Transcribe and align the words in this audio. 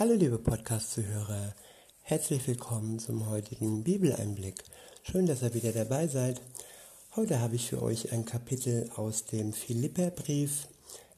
Hallo 0.00 0.14
liebe 0.14 0.38
Podcast-Zuhörer, 0.38 1.54
herzlich 2.00 2.48
willkommen 2.48 2.98
zum 2.98 3.28
heutigen 3.28 3.84
Bibeleinblick. 3.84 4.64
Schön, 5.02 5.26
dass 5.26 5.42
ihr 5.42 5.52
wieder 5.52 5.72
dabei 5.72 6.08
seid. 6.08 6.40
Heute 7.16 7.40
habe 7.40 7.56
ich 7.56 7.68
für 7.68 7.82
euch 7.82 8.10
ein 8.10 8.24
Kapitel 8.24 8.88
aus 8.96 9.26
dem 9.26 9.52
Philipperbrief. 9.52 10.68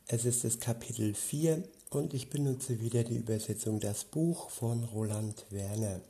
Es 0.08 0.24
ist 0.24 0.42
das 0.42 0.58
Kapitel 0.58 1.14
4 1.14 1.62
und 1.90 2.12
ich 2.12 2.28
benutze 2.28 2.80
wieder 2.80 3.04
die 3.04 3.18
Übersetzung 3.18 3.78
Das 3.78 4.02
Buch 4.02 4.50
von 4.50 4.82
Roland 4.82 5.46
Werner. 5.50 6.00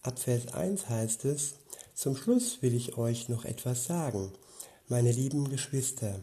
Ab 0.00 0.18
Vers 0.18 0.54
1 0.54 0.88
heißt 0.88 1.26
es, 1.26 1.56
zum 1.94 2.16
Schluss 2.16 2.62
will 2.62 2.74
ich 2.74 2.96
euch 2.96 3.28
noch 3.28 3.44
etwas 3.44 3.84
sagen, 3.84 4.32
meine 4.88 5.12
lieben 5.12 5.50
Geschwister. 5.50 6.18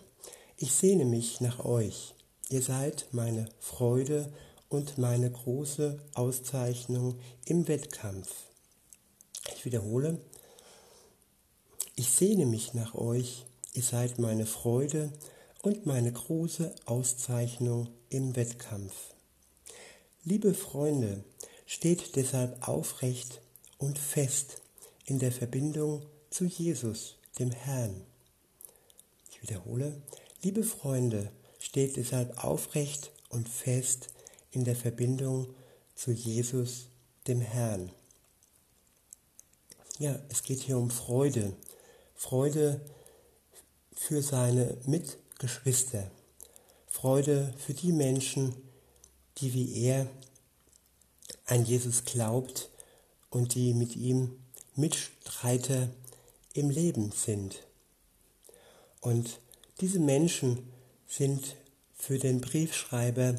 Ich 0.58 0.74
sehne 0.74 1.06
mich 1.06 1.40
nach 1.40 1.64
euch. 1.64 2.16
Ihr 2.50 2.64
seid 2.64 3.06
meine 3.12 3.48
Freude 3.60 4.34
und 4.72 4.98
meine 4.98 5.30
große 5.30 6.00
Auszeichnung 6.14 7.20
im 7.46 7.68
Wettkampf. 7.68 8.32
Ich 9.54 9.66
wiederhole, 9.66 10.18
ich 11.98 12.10
sehne 12.10 12.46
mich 12.46 12.74
nach 12.74 12.96
euch, 12.96 13.46
ihr 13.74 13.84
seid 13.84 14.18
meine 14.18 14.46
Freude 14.46 15.12
und 15.62 15.86
meine 15.86 16.12
große 16.12 16.74
Auszeichnung 16.86 17.90
im 18.10 18.38
Wettkampf. 18.38 18.94
Liebe 20.24 20.54
Freunde, 20.54 21.26
steht 21.66 22.16
deshalb 22.16 22.66
aufrecht 22.68 23.42
und 23.78 24.00
fest 24.00 24.62
in 25.06 25.20
der 25.20 25.34
Verbindung 25.34 26.06
zu 26.30 26.46
Jesus, 26.46 27.18
dem 27.40 27.52
Herrn. 27.52 28.06
Ich 29.30 29.42
wiederhole, 29.42 30.02
liebe 30.44 30.64
Freunde, 30.64 31.30
steht 31.60 31.98
deshalb 31.98 32.42
aufrecht 32.42 33.12
und 33.30 33.50
fest 33.50 34.11
in 34.52 34.64
der 34.64 34.76
Verbindung 34.76 35.54
zu 35.96 36.12
Jesus, 36.12 36.88
dem 37.28 37.42
Herrn. 37.42 37.92
Ja, 40.00 40.20
es 40.30 40.44
geht 40.44 40.62
hier 40.62 40.78
um 40.78 40.90
Freude. 40.90 41.54
Freude 42.16 42.82
für 43.94 44.22
seine 44.22 44.78
Mitgeschwister. 44.86 46.10
Freude 46.88 47.54
für 47.58 47.74
die 47.74 47.92
Menschen, 47.92 48.56
die 49.38 49.54
wie 49.54 49.84
er 49.84 50.08
an 51.46 51.66
Jesus 51.66 52.04
glaubt 52.04 52.70
und 53.30 53.56
die 53.56 53.74
mit 53.74 53.96
ihm 53.96 54.40
Mitstreiter 54.76 55.90
im 56.54 56.70
Leben 56.70 57.12
sind. 57.12 57.64
Und 59.00 59.40
diese 59.80 60.00
Menschen 60.00 60.72
sind 61.08 61.56
für 61.94 62.18
den 62.18 62.42
Briefschreiber 62.42 63.36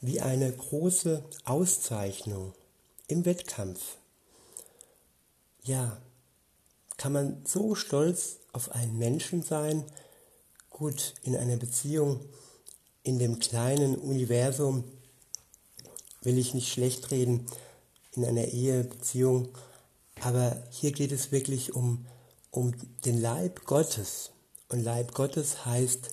wie 0.00 0.20
eine 0.20 0.50
große 0.50 1.22
Auszeichnung 1.44 2.52
im 3.06 3.24
Wettkampf. 3.24 3.96
Ja, 5.64 6.00
kann 6.96 7.12
man 7.12 7.42
so 7.44 7.74
stolz 7.74 8.36
auf 8.52 8.72
einen 8.72 8.98
Menschen 8.98 9.42
sein? 9.42 9.84
Gut, 10.70 11.14
in 11.22 11.36
einer 11.36 11.56
Beziehung, 11.56 12.20
in 13.02 13.18
dem 13.18 13.38
kleinen 13.38 13.96
Universum 13.96 14.84
will 16.22 16.38
ich 16.38 16.54
nicht 16.54 16.72
schlecht 16.72 17.10
reden, 17.10 17.46
in 18.12 18.24
einer 18.24 18.46
Ehebeziehung, 18.46 19.48
aber 20.20 20.62
hier 20.70 20.92
geht 20.92 21.12
es 21.12 21.32
wirklich 21.32 21.74
um, 21.74 22.06
um 22.50 22.74
den 23.04 23.20
Leib 23.20 23.64
Gottes. 23.64 24.30
Und 24.68 24.80
Leib 24.80 25.14
Gottes 25.14 25.64
heißt, 25.64 26.10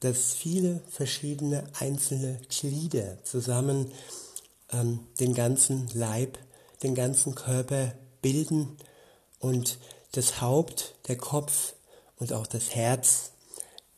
dass 0.00 0.34
viele 0.34 0.80
verschiedene 0.88 1.64
einzelne 1.78 2.40
Glieder 2.48 3.22
zusammen 3.24 3.92
ähm, 4.72 5.00
den 5.18 5.34
ganzen 5.34 5.88
Leib, 5.94 6.38
den 6.82 6.94
ganzen 6.94 7.34
Körper 7.34 7.92
bilden 8.22 8.76
und 9.40 9.78
das 10.12 10.40
Haupt, 10.40 10.94
der 11.08 11.16
Kopf 11.16 11.74
und 12.16 12.32
auch 12.32 12.46
das 12.46 12.74
Herz 12.74 13.32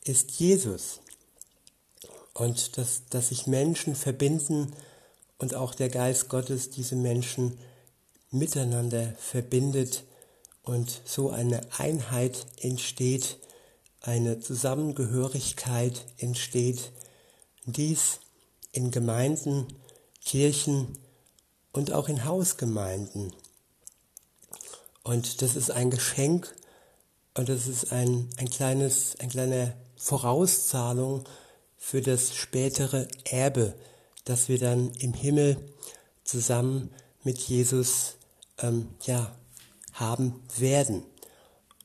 ist 0.03 0.31
Jesus. 0.31 0.99
Und 2.33 2.77
dass, 2.77 3.03
dass 3.09 3.29
sich 3.29 3.47
Menschen 3.47 3.95
verbinden 3.95 4.73
und 5.37 5.53
auch 5.53 5.75
der 5.75 5.89
Geist 5.89 6.29
Gottes 6.29 6.69
diese 6.69 6.95
Menschen 6.95 7.57
miteinander 8.31 9.13
verbindet 9.17 10.03
und 10.63 11.01
so 11.05 11.29
eine 11.31 11.61
Einheit 11.77 12.45
entsteht, 12.59 13.37
eine 14.01 14.39
Zusammengehörigkeit 14.39 16.05
entsteht, 16.17 16.91
dies 17.65 18.19
in 18.71 18.91
Gemeinden, 18.91 19.67
Kirchen 20.23 20.97
und 21.71 21.91
auch 21.93 22.09
in 22.09 22.25
Hausgemeinden. 22.25 23.33
Und 25.03 25.41
das 25.41 25.55
ist 25.55 25.71
ein 25.71 25.89
Geschenk 25.89 26.53
und 27.35 27.49
das 27.49 27.67
ist 27.67 27.91
ein, 27.91 28.29
ein 28.37 28.49
kleines, 28.49 29.15
ein 29.19 29.29
kleiner 29.29 29.73
Vorauszahlung 29.95 31.23
für 31.77 32.01
das 32.01 32.35
spätere 32.35 33.07
Erbe, 33.25 33.73
das 34.25 34.49
wir 34.49 34.59
dann 34.59 34.91
im 34.95 35.13
Himmel 35.13 35.57
zusammen 36.23 36.91
mit 37.23 37.37
Jesus 37.37 38.15
ähm, 38.59 38.89
ja, 39.05 39.35
haben 39.93 40.41
werden. 40.57 41.03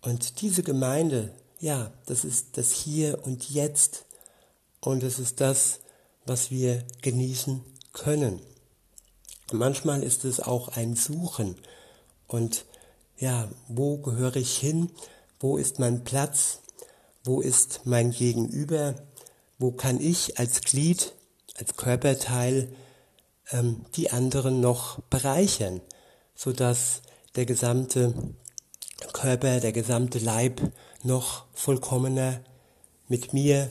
Und 0.02 0.40
diese 0.40 0.62
Gemeinde 0.62 1.34
ja, 1.58 1.92
das 2.06 2.24
ist 2.24 2.56
das 2.56 2.72
Hier 2.72 3.24
und 3.24 3.50
Jetzt 3.50 4.04
und 4.80 5.02
es 5.02 5.18
ist 5.18 5.40
das, 5.40 5.80
was 6.26 6.50
wir 6.50 6.84
genießen 7.02 7.64
können. 7.92 8.40
Manchmal 9.52 10.02
ist 10.02 10.24
es 10.24 10.40
auch 10.40 10.68
ein 10.68 10.96
Suchen 10.96 11.56
und 12.26 12.66
ja, 13.18 13.48
wo 13.68 13.98
gehöre 13.98 14.36
ich 14.36 14.58
hin? 14.58 14.90
Wo 15.40 15.56
ist 15.56 15.78
mein 15.78 16.04
Platz? 16.04 16.60
Wo 17.24 17.40
ist 17.40 17.80
mein 17.84 18.10
Gegenüber? 18.10 18.94
Wo 19.58 19.72
kann 19.72 20.00
ich 20.00 20.38
als 20.38 20.60
Glied, 20.60 21.14
als 21.54 21.76
Körperteil 21.76 22.74
ähm, 23.50 23.86
die 23.94 24.10
anderen 24.10 24.60
noch 24.60 25.00
bereichern, 25.02 25.80
sodass 26.34 27.02
der 27.36 27.46
gesamte 27.46 28.34
Körper, 29.12 29.60
der 29.60 29.72
gesamte 29.72 30.18
Leib 30.18 30.60
noch 31.06 31.46
vollkommener 31.54 32.40
mit 33.08 33.32
mir 33.32 33.70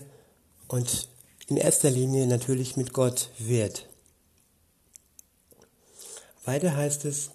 und 0.68 1.10
in 1.48 1.58
erster 1.58 1.90
Linie 1.90 2.26
natürlich 2.28 2.78
mit 2.78 2.94
Gott 2.94 3.30
wird. 3.38 3.88
Weiter 6.46 6.76
heißt 6.76 7.06
es, 7.06 7.32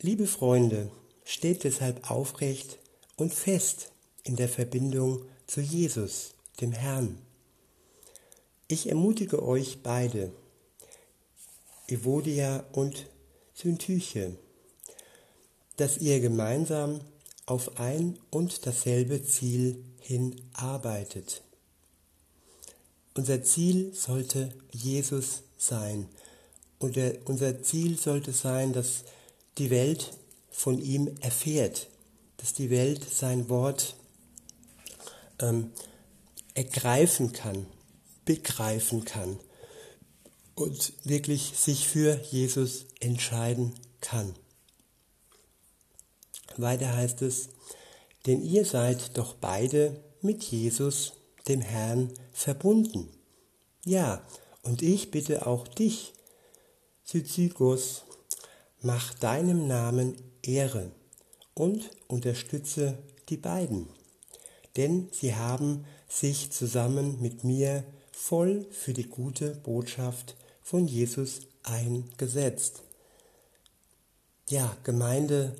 liebe 0.00 0.26
Freunde, 0.26 0.90
steht 1.24 1.64
deshalb 1.64 2.10
aufrecht 2.10 2.78
und 3.16 3.34
fest 3.34 3.92
in 4.22 4.36
der 4.36 4.48
Verbindung 4.48 5.22
zu 5.46 5.60
Jesus, 5.60 6.34
dem 6.60 6.72
Herrn. 6.72 7.18
Ich 8.68 8.88
ermutige 8.88 9.42
euch 9.42 9.82
beide, 9.82 10.32
Evodia 11.86 12.64
und 12.72 13.06
Syntyche, 13.54 14.36
dass 15.76 15.98
ihr 15.98 16.20
gemeinsam 16.20 17.00
auf 17.48 17.78
ein 17.80 18.18
und 18.30 18.66
dasselbe 18.66 19.24
Ziel 19.24 19.82
hinarbeitet. 20.00 21.42
Unser 23.14 23.42
Ziel 23.42 23.94
sollte 23.94 24.52
Jesus 24.70 25.42
sein. 25.56 26.08
Und 26.78 26.96
unser 27.24 27.62
Ziel 27.62 27.98
sollte 27.98 28.32
sein, 28.32 28.72
dass 28.72 29.04
die 29.56 29.70
Welt 29.70 30.12
von 30.50 30.78
ihm 30.78 31.16
erfährt, 31.20 31.88
dass 32.36 32.52
die 32.52 32.70
Welt 32.70 33.04
sein 33.08 33.48
Wort 33.48 33.96
ähm, 35.40 35.72
ergreifen 36.54 37.32
kann, 37.32 37.66
begreifen 38.24 39.04
kann 39.04 39.40
und 40.54 40.92
wirklich 41.04 41.52
sich 41.56 41.88
für 41.88 42.20
Jesus 42.30 42.84
entscheiden 43.00 43.74
kann. 44.00 44.34
Weiter 46.60 46.94
heißt 46.94 47.22
es, 47.22 47.50
denn 48.26 48.42
ihr 48.42 48.64
seid 48.64 49.16
doch 49.16 49.34
beide 49.34 50.02
mit 50.20 50.42
Jesus, 50.44 51.14
dem 51.46 51.60
Herrn, 51.60 52.12
verbunden. 52.32 53.08
Ja, 53.84 54.22
und 54.62 54.82
ich 54.82 55.10
bitte 55.10 55.46
auch 55.46 55.66
dich, 55.66 56.12
Syzygos, 57.04 58.04
mach 58.82 59.14
deinem 59.14 59.66
Namen 59.66 60.16
Ehre 60.42 60.90
und 61.54 61.90
unterstütze 62.06 62.98
die 63.28 63.36
beiden, 63.36 63.88
denn 64.76 65.08
sie 65.12 65.34
haben 65.34 65.84
sich 66.08 66.50
zusammen 66.50 67.20
mit 67.20 67.44
mir 67.44 67.84
voll 68.12 68.66
für 68.70 68.92
die 68.92 69.08
gute 69.08 69.54
Botschaft 69.54 70.36
von 70.62 70.86
Jesus 70.86 71.40
eingesetzt. 71.62 72.82
Ja, 74.48 74.76
Gemeinde 74.84 75.56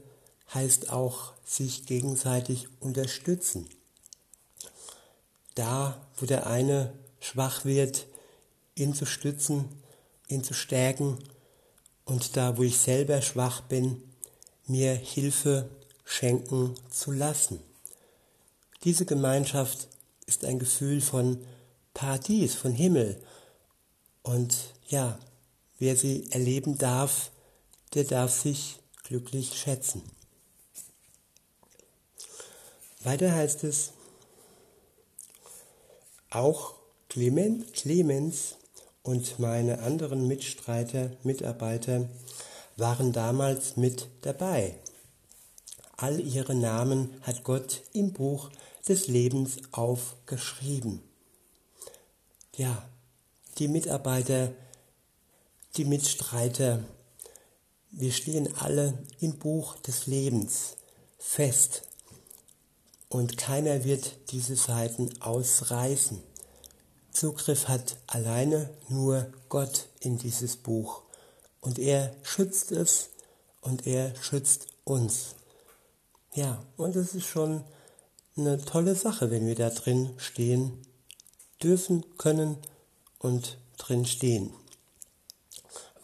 heißt 0.54 0.90
auch 0.90 1.32
sich 1.44 1.86
gegenseitig 1.86 2.68
unterstützen. 2.80 3.68
Da, 5.54 6.00
wo 6.16 6.26
der 6.26 6.46
eine 6.46 6.92
schwach 7.20 7.64
wird, 7.64 8.06
ihn 8.74 8.94
zu 8.94 9.06
stützen 9.06 9.68
ihn 10.28 10.44
zu 10.44 10.54
stärken 10.54 11.18
und 12.04 12.36
da, 12.36 12.56
wo 12.56 12.62
ich 12.62 12.78
selber 12.78 13.20
schwach 13.22 13.62
bin, 13.62 14.02
mir 14.66 14.94
Hilfe 14.94 15.68
schenken 16.04 16.74
zu 16.90 17.10
lassen. 17.10 17.60
Diese 18.84 19.04
Gemeinschaft 19.04 19.88
ist 20.26 20.44
ein 20.44 20.58
Gefühl 20.58 21.00
von 21.00 21.44
Paradies, 21.94 22.54
von 22.54 22.72
Himmel. 22.72 23.20
Und 24.22 24.54
ja, 24.86 25.18
wer 25.78 25.96
sie 25.96 26.30
erleben 26.30 26.78
darf, 26.78 27.30
der 27.94 28.04
darf 28.04 28.38
sich 28.40 28.78
glücklich 29.04 29.58
schätzen. 29.58 30.02
Weiter 33.08 33.34
heißt 33.34 33.64
es, 33.64 33.92
auch 36.28 36.74
Clemens 37.08 38.56
und 39.02 39.38
meine 39.38 39.78
anderen 39.78 40.28
Mitstreiter, 40.28 41.12
Mitarbeiter 41.22 42.06
waren 42.76 43.14
damals 43.14 43.78
mit 43.78 44.08
dabei. 44.20 44.74
All 45.96 46.20
ihre 46.20 46.54
Namen 46.54 47.14
hat 47.22 47.44
Gott 47.44 47.80
im 47.94 48.12
Buch 48.12 48.50
des 48.86 49.06
Lebens 49.06 49.56
aufgeschrieben. 49.72 51.00
Ja, 52.56 52.86
die 53.56 53.68
Mitarbeiter, 53.68 54.52
die 55.78 55.86
Mitstreiter, 55.86 56.84
wir 57.90 58.12
stehen 58.12 58.54
alle 58.58 59.02
im 59.18 59.38
Buch 59.38 59.76
des 59.76 60.06
Lebens 60.06 60.76
fest 61.18 61.87
und 63.08 63.36
keiner 63.36 63.84
wird 63.84 64.30
diese 64.30 64.56
Seiten 64.56 65.10
ausreißen. 65.20 66.22
Zugriff 67.10 67.68
hat 67.68 67.96
alleine 68.06 68.70
nur 68.88 69.32
Gott 69.48 69.88
in 70.00 70.18
dieses 70.18 70.56
Buch 70.56 71.02
und 71.60 71.78
er 71.78 72.14
schützt 72.22 72.70
es 72.70 73.10
und 73.60 73.86
er 73.86 74.14
schützt 74.22 74.68
uns. 74.84 75.34
Ja, 76.34 76.62
und 76.76 76.94
es 76.96 77.14
ist 77.14 77.26
schon 77.26 77.64
eine 78.36 78.64
tolle 78.64 78.94
Sache, 78.94 79.30
wenn 79.30 79.46
wir 79.46 79.56
da 79.56 79.70
drin 79.70 80.10
stehen 80.18 80.86
dürfen, 81.62 82.04
können 82.18 82.56
und 83.18 83.58
drin 83.78 84.06
stehen. 84.06 84.52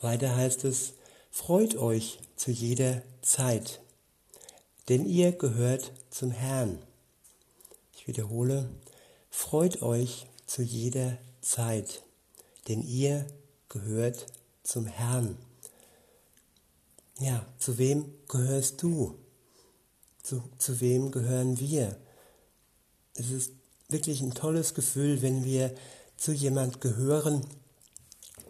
Weiter 0.00 0.34
heißt 0.34 0.64
es, 0.64 0.94
freut 1.30 1.76
euch 1.76 2.18
zu 2.36 2.50
jeder 2.50 3.02
Zeit, 3.22 3.80
denn 4.88 5.06
ihr 5.06 5.32
gehört 5.32 5.92
zum 6.10 6.30
Herrn. 6.30 6.78
Wiederhole, 8.06 8.68
freut 9.30 9.80
euch 9.80 10.26
zu 10.46 10.62
jeder 10.62 11.16
Zeit, 11.40 12.02
denn 12.68 12.82
ihr 12.82 13.26
gehört 13.68 14.26
zum 14.62 14.86
Herrn. 14.86 15.38
Ja, 17.18 17.46
zu 17.58 17.78
wem 17.78 18.12
gehörst 18.28 18.82
du? 18.82 19.18
Zu, 20.22 20.42
zu 20.58 20.80
wem 20.80 21.12
gehören 21.12 21.58
wir? 21.58 21.96
Es 23.14 23.30
ist 23.30 23.52
wirklich 23.88 24.20
ein 24.20 24.34
tolles 24.34 24.74
Gefühl, 24.74 25.22
wenn 25.22 25.44
wir 25.44 25.74
zu 26.16 26.32
jemand 26.32 26.80
gehören 26.80 27.46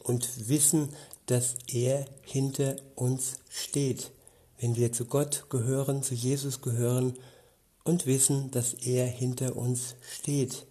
und 0.03 0.49
wissen, 0.49 0.89
dass 1.27 1.55
er 1.69 2.07
hinter 2.23 2.77
uns 2.97 3.35
steht. 3.49 4.11
Wenn 4.59 4.77
wir 4.77 4.93
zu 4.93 5.05
Gott 5.05 5.47
gehören, 5.49 6.03
zu 6.03 6.15
Jesus 6.15 6.61
gehören 6.61 7.17
und 7.85 8.07
wissen, 8.07 8.51
dass 8.51 8.75
er 8.75 9.07
hinter 9.07 9.57
uns 9.57 9.95
steht. 10.03 10.67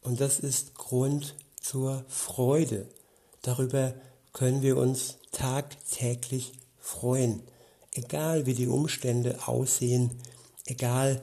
Und 0.00 0.20
das 0.20 0.38
ist 0.38 0.74
Grund 0.74 1.34
zur 1.60 2.04
Freude. 2.08 2.88
Darüber 3.42 3.94
können 4.32 4.62
wir 4.62 4.76
uns 4.76 5.18
tagtäglich 5.32 6.52
freuen 6.78 7.42
egal 7.96 8.46
wie 8.46 8.54
die 8.54 8.68
Umstände 8.68 9.46
aussehen, 9.46 10.10
egal 10.66 11.22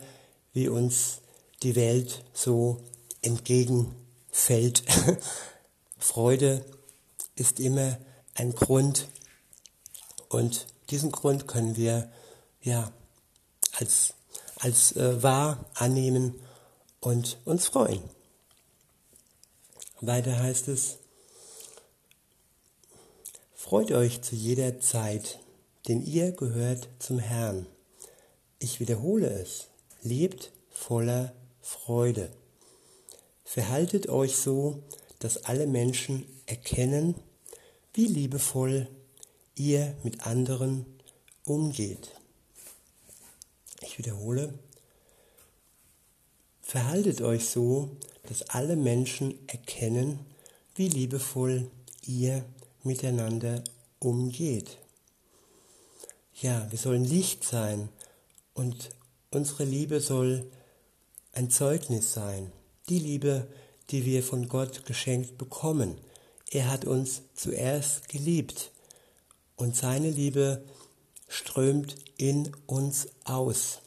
wie 0.53 0.67
uns 0.67 1.21
die 1.61 1.75
Welt 1.75 2.23
so 2.33 2.81
entgegenfällt. 3.21 4.83
Freude 5.97 6.65
ist 7.35 7.59
immer 7.59 7.97
ein 8.35 8.53
Grund 8.53 9.07
und 10.29 10.67
diesen 10.89 11.11
Grund 11.11 11.47
können 11.47 11.77
wir 11.77 12.11
ja 12.61 12.91
als, 13.73 14.13
als 14.63 14.95
äh, 14.95 15.21
wahr 15.21 15.65
annehmen 15.75 16.35
und 16.99 17.37
uns 17.45 17.67
freuen. 17.67 18.01
Weiter 20.01 20.37
heißt 20.39 20.67
es, 20.67 20.97
freut 23.55 23.91
euch 23.91 24.21
zu 24.21 24.35
jeder 24.35 24.79
Zeit 24.79 25.39
denn 25.87 26.05
ihr 26.05 26.31
gehört 26.31 26.87
zum 26.99 27.19
Herrn. 27.19 27.65
Ich 28.59 28.79
wiederhole 28.79 29.27
es, 29.27 29.67
lebt 30.01 30.51
voller 30.69 31.33
Freude. 31.61 32.31
Verhaltet 33.43 34.09
euch 34.09 34.37
so, 34.37 34.83
dass 35.19 35.43
alle 35.45 35.67
Menschen 35.67 36.25
erkennen, 36.45 37.15
wie 37.93 38.07
liebevoll 38.07 38.87
ihr 39.55 39.95
mit 40.03 40.25
anderen 40.25 40.85
umgeht. 41.45 42.11
Ich 43.93 43.99
wiederhole, 43.99 44.51
verhaltet 46.63 47.21
euch 47.21 47.47
so, 47.47 47.91
dass 48.27 48.49
alle 48.49 48.75
Menschen 48.75 49.37
erkennen, 49.47 50.25
wie 50.73 50.87
liebevoll 50.87 51.69
ihr 52.07 52.43
miteinander 52.81 53.63
umgeht. 53.99 54.79
Ja, 56.41 56.65
wir 56.71 56.79
sollen 56.79 57.05
Licht 57.05 57.43
sein 57.43 57.87
und 58.55 58.89
unsere 59.29 59.63
Liebe 59.63 59.99
soll 59.99 60.49
ein 61.33 61.51
Zeugnis 61.51 62.13
sein. 62.13 62.51
Die 62.89 62.97
Liebe, 62.97 63.45
die 63.91 64.05
wir 64.05 64.23
von 64.23 64.49
Gott 64.49 64.85
geschenkt 64.85 65.37
bekommen. 65.37 66.01
Er 66.49 66.71
hat 66.71 66.85
uns 66.85 67.21
zuerst 67.35 68.09
geliebt 68.09 68.71
und 69.55 69.75
seine 69.75 70.09
Liebe 70.09 70.63
strömt 71.27 71.95
in 72.17 72.51
uns 72.65 73.07
aus. 73.23 73.82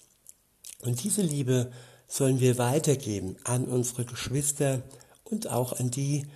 Und 0.87 1.03
diese 1.03 1.23
Liebe 1.23 1.73
sollen 2.07 2.39
wir 2.39 2.59
weitergeben 2.59 3.37
an 3.43 3.65
unsere 3.65 4.05
Geschwister 4.05 4.83
und 5.25 5.51
auch 5.51 5.73
an 5.81 5.91
die, 5.91 6.27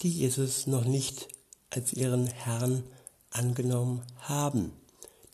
die 0.00 0.08
Jesus 0.08 0.66
noch 0.66 0.86
nicht 0.86 1.28
als 1.68 1.92
ihren 1.92 2.26
Herrn 2.26 2.84
angenommen 3.30 4.02
haben. 4.18 4.72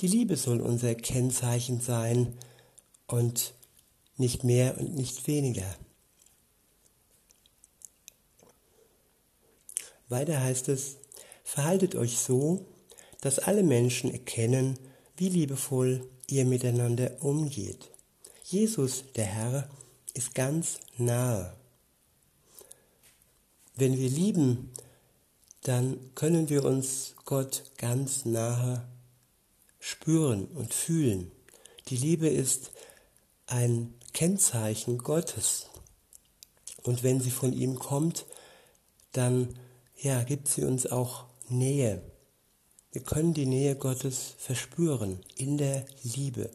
Die 0.00 0.08
Liebe 0.08 0.36
soll 0.36 0.60
unser 0.60 0.96
Kennzeichen 0.96 1.80
sein 1.80 2.36
und 3.06 3.54
nicht 4.16 4.42
mehr 4.42 4.76
und 4.78 4.96
nicht 4.96 5.28
weniger. 5.28 5.76
Weiter 10.08 10.40
heißt 10.40 10.68
es, 10.68 10.96
verhaltet 11.44 11.94
euch 11.94 12.18
so, 12.18 12.66
dass 13.20 13.38
alle 13.38 13.62
Menschen 13.62 14.10
erkennen, 14.10 14.80
wie 15.16 15.28
liebevoll 15.28 16.08
ihr 16.26 16.44
miteinander 16.44 17.22
umgeht. 17.22 17.92
Jesus, 18.50 19.04
der 19.14 19.26
Herr, 19.26 19.68
ist 20.14 20.34
ganz 20.34 20.78
nahe. 20.96 21.54
Wenn 23.76 23.98
wir 23.98 24.08
lieben, 24.08 24.72
dann 25.64 26.14
können 26.14 26.48
wir 26.48 26.64
uns 26.64 27.14
Gott 27.26 27.64
ganz 27.76 28.24
nahe 28.24 28.88
spüren 29.80 30.46
und 30.46 30.72
fühlen. 30.72 31.30
Die 31.88 31.98
Liebe 31.98 32.26
ist 32.26 32.70
ein 33.44 33.92
Kennzeichen 34.14 34.96
Gottes. 34.96 35.66
Und 36.84 37.02
wenn 37.02 37.20
sie 37.20 37.30
von 37.30 37.52
ihm 37.52 37.78
kommt, 37.78 38.24
dann 39.12 39.58
ja, 40.00 40.22
gibt 40.22 40.48
sie 40.48 40.64
uns 40.64 40.86
auch 40.86 41.26
Nähe. 41.50 42.02
Wir 42.92 43.02
können 43.02 43.34
die 43.34 43.44
Nähe 43.44 43.76
Gottes 43.76 44.36
verspüren 44.38 45.20
in 45.36 45.58
der 45.58 45.84
Liebe, 46.02 46.48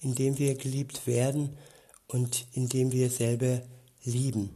indem 0.00 0.38
wir 0.38 0.54
geliebt 0.54 1.06
werden 1.06 1.56
und 2.08 2.46
indem 2.52 2.92
wir 2.92 3.10
selber 3.10 3.62
lieben. 4.04 4.54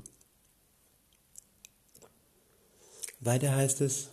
Weiter 3.21 3.55
heißt 3.55 3.81
es, 3.81 4.09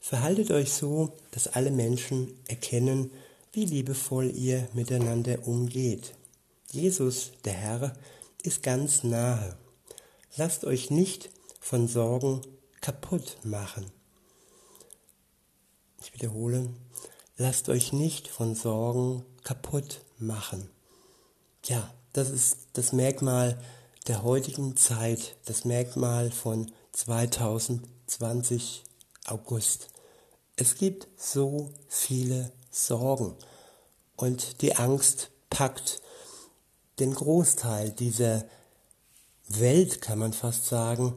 verhaltet 0.00 0.50
euch 0.50 0.72
so, 0.72 1.16
dass 1.30 1.48
alle 1.48 1.70
Menschen 1.70 2.38
erkennen, 2.46 3.10
wie 3.52 3.64
liebevoll 3.64 4.30
ihr 4.30 4.68
miteinander 4.74 5.46
umgeht. 5.46 6.14
Jesus, 6.70 7.32
der 7.44 7.52
Herr, 7.52 7.96
ist 8.42 8.62
ganz 8.62 9.04
nahe. 9.04 9.56
Lasst 10.36 10.64
euch 10.64 10.90
nicht 10.90 11.30
von 11.60 11.88
Sorgen 11.88 12.42
kaputt 12.80 13.38
machen. 13.44 13.86
Ich 16.02 16.12
wiederhole, 16.12 16.68
lasst 17.36 17.68
euch 17.68 17.92
nicht 17.92 18.28
von 18.28 18.54
Sorgen 18.54 19.24
kaputt 19.44 20.00
machen. 20.18 20.68
Ja, 21.64 21.88
das 22.12 22.30
ist 22.30 22.56
das 22.72 22.92
Merkmal 22.92 23.62
der 24.08 24.22
heutigen 24.22 24.76
Zeit, 24.76 25.36
das 25.44 25.64
Merkmal 25.64 26.30
von 26.30 26.72
2020 26.92 28.84
August. 29.26 29.88
Es 30.56 30.74
gibt 30.74 31.08
so 31.16 31.70
viele 31.88 32.52
Sorgen 32.70 33.34
und 34.16 34.60
die 34.62 34.76
Angst 34.76 35.30
packt 35.50 36.02
den 36.98 37.14
Großteil 37.14 37.90
dieser 37.90 38.44
Welt, 39.48 40.00
kann 40.00 40.18
man 40.18 40.32
fast 40.32 40.66
sagen. 40.66 41.14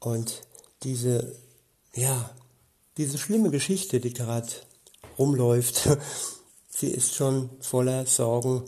Und 0.00 0.42
diese, 0.82 1.36
ja, 1.94 2.30
diese 2.96 3.18
schlimme 3.18 3.50
Geschichte, 3.50 4.00
die 4.00 4.12
gerade 4.12 4.48
rumläuft, 5.18 5.88
sie 6.78 6.90
ist 6.90 7.14
schon 7.14 7.50
voller 7.60 8.06
Sorgen 8.06 8.62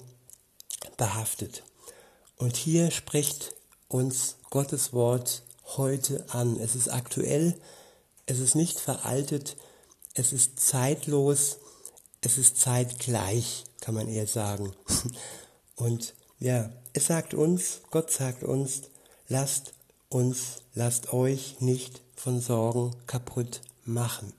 behaftet. 0.96 1.62
Und 2.36 2.56
hier 2.56 2.90
spricht 2.90 3.54
uns 3.88 4.36
Gottes 4.50 4.92
Wort 4.92 5.42
heute 5.76 6.24
an. 6.30 6.58
Es 6.58 6.74
ist 6.74 6.88
aktuell, 6.88 7.56
es 8.26 8.40
ist 8.40 8.56
nicht 8.56 8.80
veraltet, 8.80 9.56
es 10.14 10.32
ist 10.32 10.58
zeitlos, 10.58 11.58
es 12.20 12.36
ist 12.36 12.58
zeitgleich, 12.58 13.64
kann 13.80 13.94
man 13.94 14.08
eher 14.08 14.26
sagen. 14.26 14.72
Und 15.76 16.14
ja, 16.40 16.72
es 16.92 17.06
sagt 17.06 17.32
uns, 17.34 17.80
Gott 17.90 18.10
sagt 18.10 18.42
uns, 18.42 18.82
lasst 19.28 19.74
uns, 20.08 20.62
lasst 20.74 21.12
euch 21.12 21.60
nicht 21.60 22.02
von 22.16 22.40
Sorgen 22.40 22.96
kaputt 23.06 23.60
machen. 23.84 24.32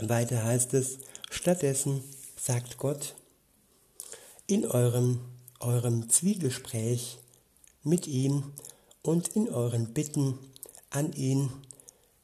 Weiter 0.00 0.42
heißt 0.42 0.74
es, 0.74 0.98
stattdessen 1.34 2.02
sagt 2.36 2.78
Gott, 2.78 3.14
in 4.46 4.66
eurem, 4.66 5.20
eurem 5.60 6.08
Zwiegespräch 6.08 7.18
mit 7.82 8.06
ihm 8.06 8.52
und 9.02 9.28
in 9.28 9.48
euren 9.48 9.92
Bitten 9.92 10.38
an 10.90 11.12
ihn 11.12 11.50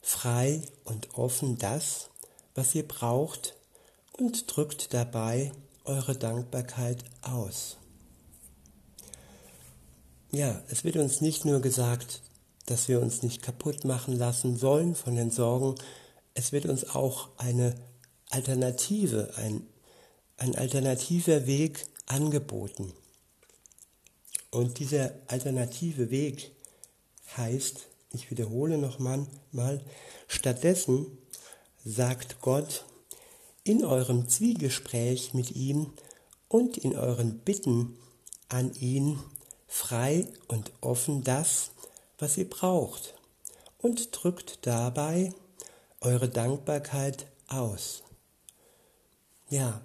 frei 0.00 0.62
und 0.84 1.14
offen 1.14 1.58
das, 1.58 2.08
was 2.54 2.74
ihr 2.74 2.86
braucht 2.86 3.54
und 4.12 4.44
drückt 4.54 4.94
dabei 4.94 5.52
eure 5.84 6.16
Dankbarkeit 6.16 7.04
aus. 7.22 7.76
Ja, 10.30 10.62
es 10.68 10.84
wird 10.84 10.96
uns 10.96 11.20
nicht 11.20 11.44
nur 11.44 11.60
gesagt, 11.60 12.22
dass 12.66 12.88
wir 12.88 13.00
uns 13.00 13.22
nicht 13.22 13.42
kaputt 13.42 13.84
machen 13.84 14.16
lassen 14.16 14.56
sollen 14.56 14.94
von 14.94 15.16
den 15.16 15.30
Sorgen, 15.30 15.74
es 16.34 16.52
wird 16.52 16.66
uns 16.66 16.88
auch 16.88 17.30
eine 17.36 17.74
Alternative, 18.30 19.34
ein, 19.36 19.66
ein 20.36 20.54
alternativer 20.54 21.46
Weg 21.46 21.86
angeboten. 22.06 22.92
Und 24.50 24.78
dieser 24.78 25.12
alternative 25.26 26.10
Weg 26.10 26.52
heißt, 27.36 27.86
ich 28.12 28.30
wiederhole 28.30 28.78
nochmal, 28.78 29.26
mal, 29.52 29.80
stattdessen 30.26 31.06
sagt 31.84 32.40
Gott 32.40 32.84
in 33.62 33.84
eurem 33.84 34.28
Zwiegespräch 34.28 35.34
mit 35.34 35.52
ihm 35.54 35.92
und 36.48 36.76
in 36.78 36.96
euren 36.96 37.38
Bitten 37.38 37.96
an 38.48 38.74
ihn 38.74 39.18
frei 39.68 40.26
und 40.48 40.72
offen 40.80 41.22
das, 41.22 41.70
was 42.18 42.36
ihr 42.36 42.48
braucht 42.48 43.14
und 43.78 44.08
drückt 44.12 44.66
dabei 44.66 45.32
eure 46.00 46.28
Dankbarkeit 46.28 47.26
aus. 47.48 48.02
Ja, 49.50 49.80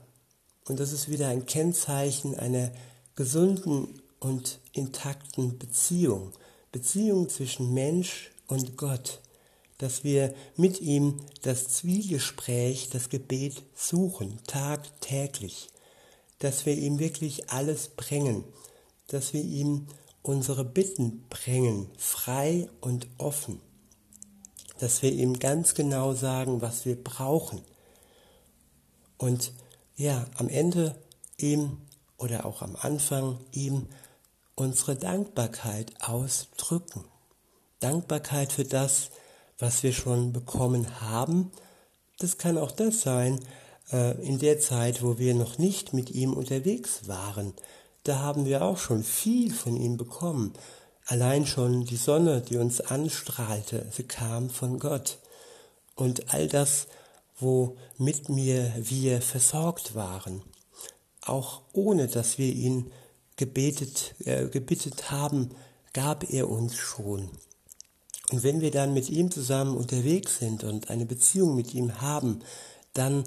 und 0.68 0.80
das 0.80 0.94
ist 0.94 1.10
wieder 1.10 1.28
ein 1.28 1.48
Kennzeichen 1.48 2.36
einer 2.36 2.72
gesunden 3.16 4.00
und 4.20 4.60
intakten 4.74 5.58
Beziehung, 5.58 6.34
Beziehung 6.72 7.30
zwischen 7.30 7.74
Mensch 7.74 8.32
und 8.46 8.78
Gott, 8.78 9.22
dass 9.80 10.04
wir 10.04 10.36
mit 10.56 10.82
ihm 10.82 11.20
das 11.42 11.68
Zwiegespräch, 11.70 12.90
das 12.92 13.10
Gebet 13.10 13.64
suchen, 13.74 14.40
tagtäglich, 14.46 15.70
dass 16.38 16.68
wir 16.68 16.76
ihm 16.76 17.00
wirklich 17.00 17.50
alles 17.50 17.88
bringen, 17.88 18.44
dass 19.08 19.34
wir 19.34 19.42
ihm 19.42 19.88
unsere 20.22 20.64
Bitten 20.64 21.26
bringen, 21.30 21.90
frei 21.98 22.70
und 22.82 23.08
offen, 23.18 23.60
dass 24.78 25.02
wir 25.02 25.12
ihm 25.12 25.40
ganz 25.40 25.74
genau 25.74 26.14
sagen, 26.14 26.62
was 26.62 26.86
wir 26.86 27.04
brauchen. 27.04 27.62
Und 29.18 29.52
ja, 29.96 30.26
am 30.36 30.50
Ende 30.50 30.96
ihm 31.38 31.78
oder 32.18 32.46
auch 32.46 32.62
am 32.62 32.76
Anfang 32.76 33.40
ihm 33.52 33.88
unsere 34.56 34.96
Dankbarkeit 34.96 35.94
ausdrücken. 36.02 37.06
Dankbarkeit 37.80 38.52
für 38.52 38.66
das, 38.66 39.10
was 39.60 39.84
wir 39.84 39.94
schon 39.94 40.34
bekommen 40.34 41.02
haben. 41.02 41.52
Das 42.20 42.38
kann 42.38 42.58
auch 42.58 42.72
das 42.72 43.02
sein, 43.02 43.40
äh, 43.92 44.20
in 44.26 44.40
der 44.40 44.60
Zeit, 44.60 45.04
wo 45.04 45.18
wir 45.18 45.36
noch 45.36 45.58
nicht 45.58 45.94
mit 45.94 46.12
ihm 46.12 46.34
unterwegs 46.34 47.08
waren, 47.08 47.54
da 48.06 48.20
haben 48.20 48.46
wir 48.46 48.62
auch 48.64 48.78
schon 48.78 49.04
viel 49.04 49.52
von 49.52 49.76
ihm 49.76 49.98
bekommen. 49.98 50.54
Allein 51.08 51.46
schon 51.46 51.86
die 51.86 51.98
Sonne, 51.98 52.42
die 52.42 52.58
uns 52.58 52.80
anstrahlte, 52.80 53.88
sie 53.92 54.04
kam 54.04 54.50
von 54.50 54.80
Gott. 54.80 55.18
Und 55.96 56.32
all 56.34 56.48
das, 56.48 56.88
wo 57.38 57.78
mit 57.98 58.30
mir 58.30 58.74
wir 58.78 59.22
versorgt 59.22 59.96
waren, 59.96 60.42
auch 61.22 61.62
ohne 61.74 62.08
dass 62.08 62.38
wir 62.38 62.54
ihn 62.54 62.92
gebetet, 63.36 64.16
äh, 64.20 64.48
gebittet 64.48 65.12
haben, 65.12 65.52
gab 65.94 66.30
er 66.30 66.50
uns 66.50 66.76
schon. 66.76 67.30
Und 68.32 68.44
wenn 68.44 68.62
wir 68.62 68.72
dann 68.72 68.94
mit 68.94 69.10
ihm 69.10 69.32
zusammen 69.32 69.76
unterwegs 69.78 70.40
sind 70.40 70.64
und 70.64 70.90
eine 70.90 71.06
Beziehung 71.06 71.56
mit 71.56 71.74
ihm 71.74 72.02
haben, 72.02 72.40
dann 72.94 73.24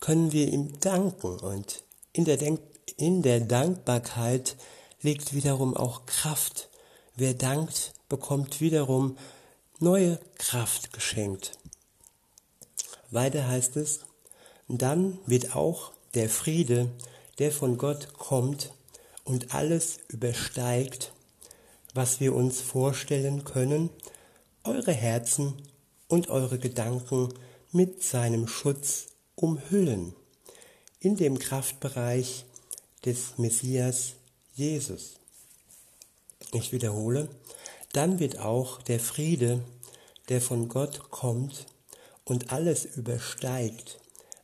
können 0.00 0.32
wir 0.32 0.48
ihm 0.48 0.78
danken 0.80 1.38
und 1.40 1.82
in 2.12 2.24
der 2.24 2.36
Denk 2.36 2.60
in 2.96 3.22
der 3.22 3.40
Dankbarkeit 3.40 4.56
liegt 5.02 5.34
wiederum 5.34 5.76
auch 5.76 6.06
Kraft. 6.06 6.68
Wer 7.14 7.34
dankt, 7.34 7.92
bekommt 8.08 8.60
wiederum 8.60 9.18
neue 9.80 10.18
Kraft 10.38 10.92
geschenkt. 10.92 11.58
Weiter 13.10 13.46
heißt 13.48 13.76
es, 13.76 14.00
dann 14.68 15.18
wird 15.26 15.54
auch 15.54 15.92
der 16.14 16.28
Friede, 16.28 16.90
der 17.38 17.52
von 17.52 17.78
Gott 17.78 18.14
kommt 18.14 18.72
und 19.24 19.54
alles 19.54 19.98
übersteigt, 20.08 21.12
was 21.94 22.20
wir 22.20 22.34
uns 22.34 22.60
vorstellen 22.60 23.44
können, 23.44 23.90
eure 24.64 24.92
Herzen 24.92 25.54
und 26.08 26.28
eure 26.28 26.58
Gedanken 26.58 27.32
mit 27.72 28.02
seinem 28.02 28.48
Schutz 28.48 29.06
umhüllen, 29.34 30.14
in 30.98 31.16
dem 31.16 31.38
Kraftbereich 31.38 32.44
des 33.04 33.38
Messias 33.38 34.14
Jesus. 34.54 35.16
Ich 36.52 36.72
wiederhole, 36.72 37.28
dann 37.92 38.18
wird 38.18 38.38
auch 38.38 38.82
der 38.82 39.00
Friede, 39.00 39.62
der 40.28 40.40
von 40.40 40.68
Gott 40.68 41.10
kommt 41.10 41.66
und 42.26 42.52
alles 42.52 42.84
übersteigt, 42.84 43.98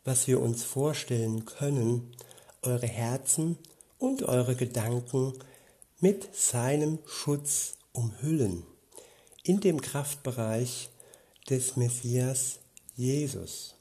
was 0.04 0.26
wir 0.26 0.40
uns 0.40 0.64
vorstellen 0.64 1.44
können, 1.44 2.16
eure 2.62 2.86
Herzen 2.86 3.58
und 3.98 4.22
eure 4.22 4.56
Gedanken 4.56 5.34
mit 6.00 6.34
seinem 6.34 6.98
Schutz 7.06 7.74
umhüllen, 7.92 8.64
in 9.42 9.60
dem 9.60 9.80
Kraftbereich 9.80 10.88
des 11.50 11.76
Messias 11.76 12.60
Jesus. 12.96 13.74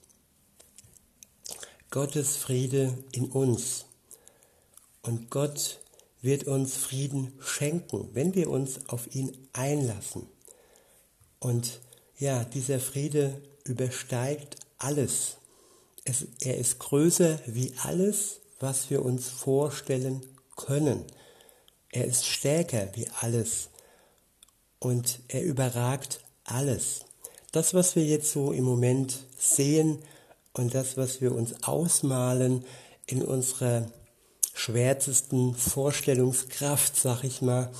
Gottes 1.92 2.38
Friede 2.38 2.98
in 3.12 3.26
uns 3.26 3.86
und 5.04 5.30
Gott 5.30 5.80
wird 6.22 6.46
uns 6.46 6.76
Frieden 6.76 7.34
schenken, 7.40 8.10
wenn 8.14 8.36
wir 8.36 8.50
uns 8.50 8.88
auf 8.90 9.14
ihn 9.16 9.36
einlassen. 9.54 10.28
Und 11.40 11.82
ja, 12.18 12.44
dieser 12.44 12.80
Friede 12.80 13.42
übersteigt 13.66 14.58
alles. 14.78 15.38
Es, 16.04 16.28
er 16.42 16.58
ist 16.58 16.80
größer 16.80 17.40
wie 17.46 17.74
alles, 17.84 18.40
was 18.60 18.90
wir 18.90 19.04
uns 19.04 19.30
vorstellen 19.30 20.26
können. 20.56 21.06
Er 21.92 22.06
ist 22.06 22.26
stärker 22.26 22.90
wie 22.94 23.10
alles 23.20 23.70
und 24.80 25.20
er 25.28 25.44
überragt 25.44 26.22
alles. 26.44 27.02
Das, 27.52 27.74
was 27.74 27.96
wir 27.96 28.06
jetzt 28.06 28.32
so 28.32 28.52
im 28.52 28.64
Moment 28.64 29.26
sehen 29.38 30.00
und 30.54 30.74
das, 30.74 30.98
was 30.98 31.22
wir 31.22 31.34
uns 31.34 31.64
ausmalen 31.64 32.66
in 33.06 33.24
unserer 33.24 33.92
schwärzesten 34.54 35.56
Vorstellungskraft, 35.56 36.96
sag 36.96 37.24
ich 37.24 37.42
mal, 37.42 37.72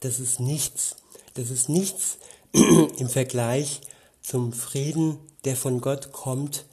das 0.00 0.18
ist 0.18 0.40
nichts. 0.40 0.96
Das 1.34 1.50
ist 1.50 1.68
nichts 1.68 2.18
im 2.52 3.08
Vergleich 3.08 3.80
zum 4.22 4.52
Frieden, 4.52 5.18
der 5.44 5.56
von 5.56 5.80
Gott 5.80 6.12
kommt 6.12 6.66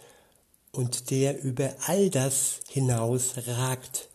und 0.72 1.10
der 1.10 1.42
über 1.44 1.74
all 1.86 2.10
das 2.10 2.60
hinaus 2.70 3.34
ragt. 3.48 4.10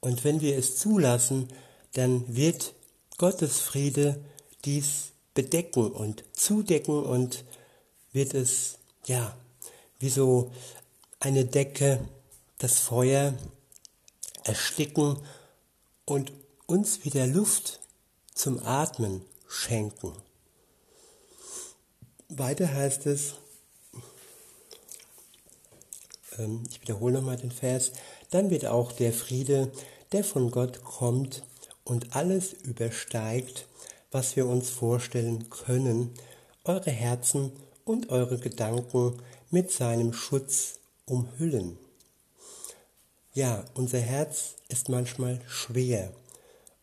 Und 0.00 0.24
wenn 0.24 0.40
wir 0.40 0.56
es 0.56 0.76
zulassen, 0.76 1.48
dann 1.94 2.24
wird 2.34 2.74
Gottes 3.16 3.58
Friede 3.58 4.20
dies 4.64 5.12
bedecken 5.34 5.90
und 5.90 6.24
zudecken 6.32 7.02
und 7.02 7.44
wird 8.12 8.34
es 8.34 8.78
ja, 9.06 9.36
wie 9.98 10.10
so 10.10 10.52
eine 11.20 11.44
Decke 11.44 12.00
das 12.58 12.78
Feuer 12.78 13.34
ersticken 14.44 15.18
und 16.04 16.32
uns 16.66 17.04
wieder 17.04 17.26
Luft 17.26 17.80
zum 18.34 18.62
Atmen 18.64 19.24
schenken. 19.48 20.12
Weiter 22.28 22.72
heißt 22.72 23.06
es, 23.06 23.34
ähm, 26.38 26.62
ich 26.68 26.82
wiederhole 26.82 27.14
nochmal 27.14 27.38
den 27.38 27.50
Vers, 27.50 27.92
dann 28.30 28.50
wird 28.50 28.66
auch 28.66 28.92
der 28.92 29.12
Friede, 29.14 29.72
der 30.12 30.24
von 30.24 30.50
Gott 30.50 30.84
kommt 30.84 31.42
und 31.84 32.14
alles 32.14 32.52
übersteigt, 32.52 33.66
was 34.10 34.36
wir 34.36 34.46
uns 34.46 34.68
vorstellen 34.68 35.48
können, 35.48 36.12
eure 36.64 36.90
Herzen 36.90 37.52
und 37.84 38.10
eure 38.10 38.38
Gedanken 38.38 39.22
mit 39.50 39.70
seinem 39.70 40.12
Schutz 40.12 40.80
umhüllen. 41.06 41.78
Ja, 43.32 43.64
unser 43.74 44.00
Herz 44.00 44.56
ist 44.68 44.90
manchmal 44.90 45.40
schwer 45.46 46.12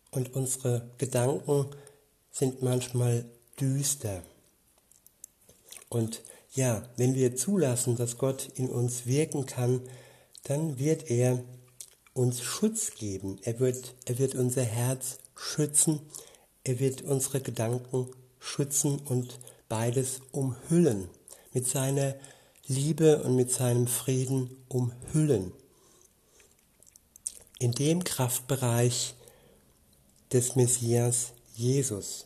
und 0.09 0.33
unsere 0.33 0.89
Gedanken 0.97 1.67
sind 2.31 2.63
manchmal 2.63 3.25
düster. 3.59 4.23
Und 5.89 6.21
ja, 6.53 6.87
wenn 6.97 7.15
wir 7.15 7.35
zulassen, 7.35 7.95
dass 7.95 8.17
Gott 8.17 8.49
in 8.55 8.69
uns 8.69 9.05
wirken 9.05 9.45
kann, 9.45 9.81
dann 10.43 10.79
wird 10.79 11.09
er 11.09 11.43
uns 12.13 12.41
Schutz 12.41 12.95
geben. 12.95 13.39
Er 13.43 13.59
wird, 13.59 13.95
er 14.05 14.17
wird 14.19 14.35
unser 14.35 14.63
Herz 14.63 15.17
schützen. 15.35 15.99
Er 16.63 16.79
wird 16.79 17.01
unsere 17.01 17.41
Gedanken 17.41 18.07
schützen 18.39 18.99
und 18.99 19.39
beides 19.67 20.21
umhüllen. 20.31 21.09
Mit 21.53 21.67
seiner 21.67 22.15
Liebe 22.67 23.21
und 23.23 23.35
mit 23.35 23.51
seinem 23.51 23.87
Frieden 23.87 24.49
umhüllen. 24.69 25.51
In 27.59 27.71
dem 27.71 28.03
Kraftbereich 28.03 29.15
des 30.31 30.55
Messias 30.55 31.33
Jesus. 31.53 32.25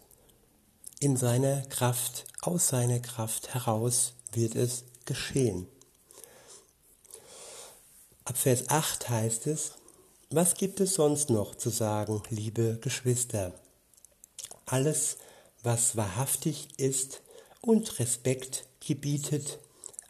In 1.02 1.16
seiner 1.16 1.62
Kraft, 1.68 2.26
aus 2.42 2.68
seiner 2.68 3.00
Kraft 3.00 3.54
heraus 3.54 4.16
wird 4.34 4.56
es 4.56 4.84
geschehen. 5.06 5.66
Ab 8.26 8.36
Vers 8.36 8.68
8 8.68 9.10
heißt 9.10 9.48
es, 9.48 9.76
was 10.30 10.56
gibt 10.56 10.82
es 10.82 10.96
sonst 10.96 11.30
noch 11.30 11.56
zu 11.56 11.70
sagen, 11.70 12.22
liebe 12.30 12.80
Geschwister? 12.82 13.54
Alles, 14.66 15.20
was 15.64 15.96
wahrhaftig 15.96 16.68
ist 16.76 17.22
und 17.62 17.98
Respekt 18.00 18.66
gebietet, 18.86 19.60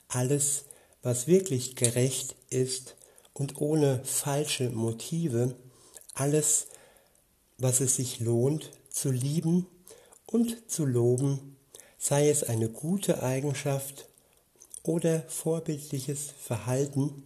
alles, 0.08 0.66
was 1.04 1.28
wirklich 1.28 1.76
gerecht 1.76 2.36
ist 2.50 2.96
und 3.34 3.62
ohne 3.62 4.04
falsche 4.06 4.72
Motive, 4.72 5.56
alles, 6.16 6.66
was 7.60 7.80
es 7.80 7.98
sich 7.98 8.20
lohnt 8.22 8.72
zu 8.90 9.12
lieben 9.12 9.68
und 10.32 10.70
zu 10.70 10.86
loben, 10.86 11.58
sei 11.98 12.30
es 12.30 12.44
eine 12.44 12.70
gute 12.70 13.24
Eigenschaft 13.24 14.08
oder 14.84 15.24
vorbildliches 15.24 16.32
Verhalten, 16.40 17.24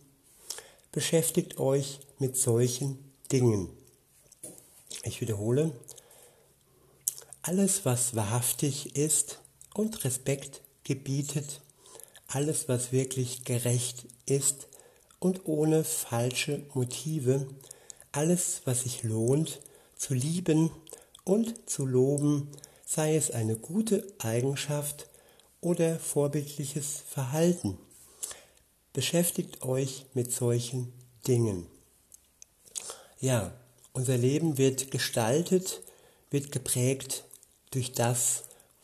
beschäftigt 0.91 1.59
euch 1.59 1.99
mit 2.19 2.37
solchen 2.37 2.97
Dingen. 3.31 3.69
Ich 5.03 5.19
wiederhole, 5.19 5.71
alles, 7.41 7.83
was 7.83 8.15
wahrhaftig 8.15 8.95
ist 8.95 9.39
und 9.73 10.05
Respekt 10.05 10.61
gebietet, 10.85 11.61
alles, 12.27 12.69
was 12.69 12.93
wirklich 12.93 13.43
gerecht 13.43 14.05
ist 14.25 14.67
und 15.19 15.45
ohne 15.45 15.83
falsche 15.83 16.65
Motive, 16.73 17.47
alles, 18.13 18.61
was 18.63 18.83
sich 18.83 19.03
lohnt, 19.03 19.61
zu 19.97 20.13
lieben 20.13 20.71
und 21.25 21.69
zu 21.69 21.85
loben, 21.85 22.49
sei 22.93 23.15
es 23.15 23.31
eine 23.31 23.55
gute 23.55 24.05
Eigenschaft 24.19 25.07
oder 25.61 25.97
vorbildliches 25.97 27.01
Verhalten. 27.09 27.77
Beschäftigt 28.91 29.63
euch 29.63 30.05
mit 30.13 30.31
solchen 30.31 30.93
Dingen. 31.27 31.65
Ja, 33.19 33.51
unser 33.93 34.17
Leben 34.17 34.59
wird 34.59 34.91
gestaltet, 34.91 35.81
wird 36.29 36.51
geprägt 36.51 37.23
durch 37.71 37.93
das, 37.93 38.43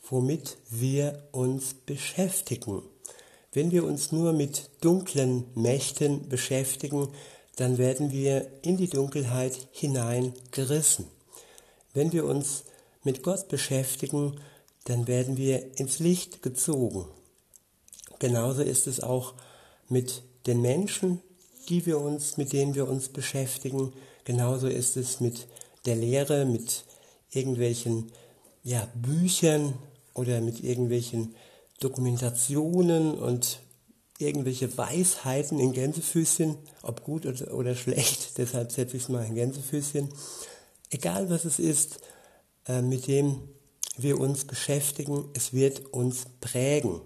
womit 0.09 0.57
wir 0.69 1.27
uns 1.31 1.75
beschäftigen. 1.75 2.81
Wenn 3.51 3.71
wir 3.71 3.83
uns 3.83 4.11
nur 4.11 4.33
mit 4.33 4.69
dunklen 4.81 5.45
Mächten 5.53 6.29
beschäftigen, 6.29 7.09
dann 7.57 7.77
werden 7.77 8.11
wir 8.11 8.49
in 8.63 8.77
die 8.77 8.89
Dunkelheit 8.89 9.67
hineingerissen. 9.71 11.05
Wenn 11.93 12.11
wir 12.11 12.25
uns 12.25 12.63
mit 13.03 13.23
Gott 13.23 13.47
beschäftigen, 13.47 14.39
dann 14.85 15.07
werden 15.07 15.37
wir 15.37 15.79
ins 15.79 15.99
Licht 15.99 16.41
gezogen. 16.41 17.05
Genauso 18.19 18.61
ist 18.61 18.87
es 18.87 18.99
auch 19.01 19.33
mit 19.87 20.23
den 20.45 20.61
Menschen, 20.61 21.21
die 21.69 21.85
wir 21.85 21.99
uns, 21.99 22.37
mit 22.37 22.53
denen 22.53 22.75
wir 22.75 22.87
uns 22.87 23.09
beschäftigen. 23.09 23.93
Genauso 24.23 24.67
ist 24.67 24.97
es 24.97 25.19
mit 25.19 25.47
der 25.85 25.95
Lehre, 25.95 26.45
mit 26.45 26.85
irgendwelchen 27.31 28.11
ja, 28.63 28.87
Büchern 28.95 29.73
oder 30.13 30.41
mit 30.41 30.63
irgendwelchen 30.63 31.35
Dokumentationen 31.79 33.17
und 33.17 33.59
irgendwelche 34.17 34.77
Weisheiten 34.77 35.59
in 35.59 35.71
Gänsefüßchen, 35.71 36.57
ob 36.81 37.03
gut 37.03 37.25
oder, 37.25 37.53
oder 37.53 37.75
schlecht, 37.75 38.33
deshalb 38.37 38.71
setze 38.71 38.97
ich 38.97 39.03
es 39.03 39.09
mal 39.09 39.25
in 39.25 39.35
Gänsefüßchen. 39.35 40.09
Egal 40.89 41.29
was 41.29 41.45
es 41.45 41.59
ist, 41.59 41.99
äh, 42.69 42.81
mit 42.83 43.07
dem 43.07 43.41
wir 43.97 44.19
uns 44.19 44.45
beschäftigen, 44.45 45.25
es 45.33 45.51
wird 45.53 45.91
uns 45.91 46.27
prägen. 46.39 47.01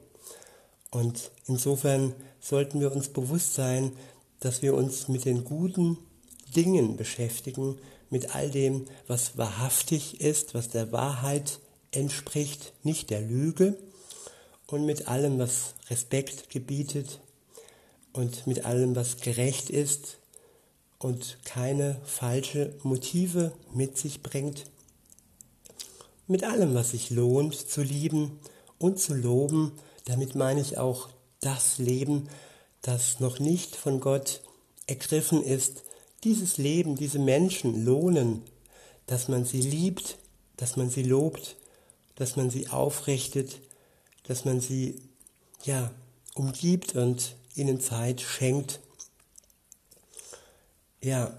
Und 0.92 1.32
insofern 1.48 2.14
sollten 2.40 2.82
wir 2.82 2.92
uns 2.92 3.10
bewusst 3.10 3.56
sein, 3.56 3.94
dass 4.42 4.62
wir 4.62 4.76
uns 4.76 5.08
mit 5.08 5.26
den 5.26 5.46
guten 5.46 5.98
Dingen 6.56 6.98
beschäftigen, 6.98 7.80
mit 8.10 8.36
all 8.36 8.52
dem, 8.52 8.86
was 9.08 9.38
wahrhaftig 9.38 10.22
ist, 10.22 10.54
was 10.54 10.70
der 10.70 10.92
Wahrheit 10.92 11.60
entspricht, 11.92 12.74
nicht 12.84 13.10
der 13.10 13.22
Lüge, 13.22 13.78
und 14.68 14.86
mit 14.86 15.08
allem, 15.08 15.40
was 15.40 15.76
Respekt 15.90 16.50
gebietet 16.50 17.22
und 18.12 18.48
mit 18.48 18.66
allem, 18.66 18.96
was 18.96 19.18
gerecht 19.18 19.70
ist 19.70 20.18
und 21.00 21.38
keine 21.46 22.02
falsche 22.06 22.74
Motive 22.84 23.54
mit 23.74 23.98
sich 23.98 24.24
bringt, 24.24 24.66
mit 26.34 26.44
allem, 26.44 26.74
was 26.74 26.90
sich 26.90 27.12
lohnt 27.12 27.54
zu 27.54 27.84
lieben 27.84 28.40
und 28.80 29.00
zu 29.00 29.14
loben, 29.14 29.72
damit 30.06 30.34
meine 30.34 30.62
ich 30.62 30.80
auch 30.80 31.10
das 31.42 31.78
Leben, 31.78 32.28
das 32.82 33.20
noch 33.20 33.38
nicht 33.38 33.76
von 33.76 34.00
Gott 34.00 34.42
ergriffen 34.88 35.44
ist, 35.44 35.84
dieses 36.24 36.58
Leben, 36.58 36.96
diese 36.96 37.20
Menschen 37.20 37.86
lohnen, 37.86 38.42
dass 39.06 39.28
man 39.28 39.46
sie 39.46 39.62
liebt, 39.62 40.18
dass 40.58 40.76
man 40.76 40.90
sie 40.90 41.04
lobt, 41.04 41.56
dass 42.16 42.36
man 42.36 42.50
sie 42.50 42.68
aufrichtet, 42.68 43.62
dass 44.24 44.44
man 44.44 44.60
sie 44.60 45.00
ja 45.66 45.92
umgibt 46.34 46.96
und 46.96 47.36
ihnen 47.54 47.80
Zeit 47.80 48.22
schenkt. 48.22 48.80
Ja, 51.00 51.38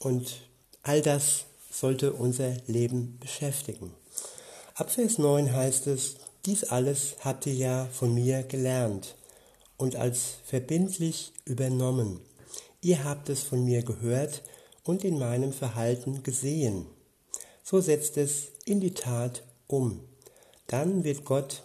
und 0.00 0.40
all 0.82 1.02
das 1.02 1.44
sollte 1.70 2.12
unser 2.12 2.56
Leben 2.66 3.16
beschäftigen. 3.20 3.92
Ab 4.76 4.90
Vers 4.90 5.18
9 5.18 5.52
heißt 5.52 5.86
es, 5.86 6.16
dies 6.46 6.64
alles 6.64 7.14
habt 7.20 7.46
ihr 7.46 7.54
ja 7.54 7.88
von 7.92 8.12
mir 8.12 8.42
gelernt 8.42 9.14
und 9.76 9.94
als 9.94 10.38
verbindlich 10.44 11.32
übernommen. 11.44 12.20
Ihr 12.80 13.04
habt 13.04 13.28
es 13.28 13.44
von 13.44 13.64
mir 13.64 13.84
gehört 13.84 14.42
und 14.82 15.04
in 15.04 15.16
meinem 15.16 15.52
Verhalten 15.52 16.24
gesehen. 16.24 16.86
So 17.62 17.80
setzt 17.80 18.16
es 18.16 18.48
in 18.64 18.80
die 18.80 18.94
Tat 18.94 19.44
um. 19.68 20.00
Dann 20.66 21.04
wird 21.04 21.24
Gott, 21.24 21.62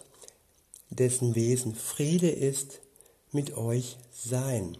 dessen 0.88 1.34
Wesen 1.34 1.74
Friede 1.74 2.30
ist, 2.30 2.80
mit 3.32 3.56
euch 3.56 3.96
sein. 4.12 4.78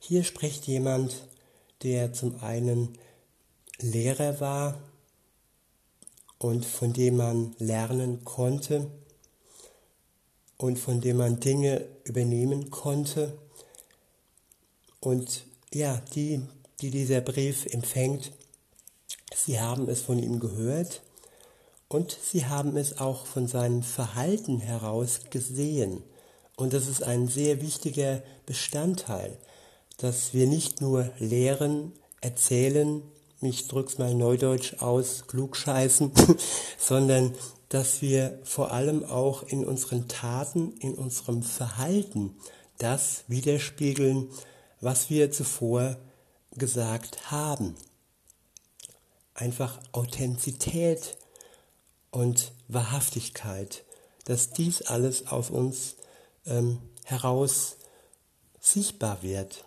Hier 0.00 0.22
spricht 0.22 0.66
jemand, 0.66 1.26
der 1.82 2.12
zum 2.12 2.42
einen 2.42 2.98
Lehrer 3.80 4.38
war 4.38 4.78
und 6.38 6.64
von 6.64 6.92
dem 6.92 7.16
man 7.16 7.54
lernen 7.58 8.24
konnte 8.24 8.90
und 10.58 10.78
von 10.78 11.00
dem 11.00 11.18
man 11.18 11.40
Dinge 11.40 11.86
übernehmen 12.04 12.70
konnte. 12.70 13.38
Und 15.00 15.44
ja, 15.72 16.02
die, 16.14 16.42
die 16.80 16.90
dieser 16.90 17.20
Brief 17.20 17.66
empfängt, 17.66 18.32
sie 19.34 19.60
haben 19.60 19.88
es 19.88 20.02
von 20.02 20.18
ihm 20.18 20.40
gehört 20.40 21.02
und 21.88 22.16
sie 22.22 22.46
haben 22.46 22.76
es 22.76 22.98
auch 22.98 23.26
von 23.26 23.46
seinem 23.46 23.82
Verhalten 23.82 24.60
heraus 24.60 25.20
gesehen. 25.30 26.02
Und 26.56 26.72
das 26.72 26.88
ist 26.88 27.02
ein 27.02 27.28
sehr 27.28 27.60
wichtiger 27.60 28.22
Bestandteil, 28.46 29.36
dass 29.98 30.32
wir 30.32 30.46
nicht 30.46 30.80
nur 30.80 31.10
lehren, 31.18 31.92
erzählen, 32.22 33.02
ich 33.40 33.68
drück's 33.68 33.98
mal 33.98 34.14
neudeutsch 34.14 34.74
aus, 34.80 35.26
klugscheißen, 35.26 36.12
sondern 36.78 37.34
dass 37.68 38.00
wir 38.00 38.38
vor 38.44 38.72
allem 38.72 39.04
auch 39.04 39.42
in 39.42 39.64
unseren 39.64 40.08
Taten, 40.08 40.72
in 40.78 40.94
unserem 40.94 41.42
Verhalten 41.42 42.36
das 42.78 43.24
widerspiegeln, 43.28 44.30
was 44.80 45.10
wir 45.10 45.30
zuvor 45.32 45.96
gesagt 46.52 47.30
haben. 47.30 47.74
Einfach 49.34 49.80
Authentizität 49.92 51.16
und 52.10 52.52
Wahrhaftigkeit, 52.68 53.84
dass 54.24 54.50
dies 54.50 54.82
alles 54.82 55.26
auf 55.26 55.50
uns 55.50 55.96
ähm, 56.46 56.78
heraus 57.04 57.76
sichtbar 58.60 59.22
wird. 59.22 59.64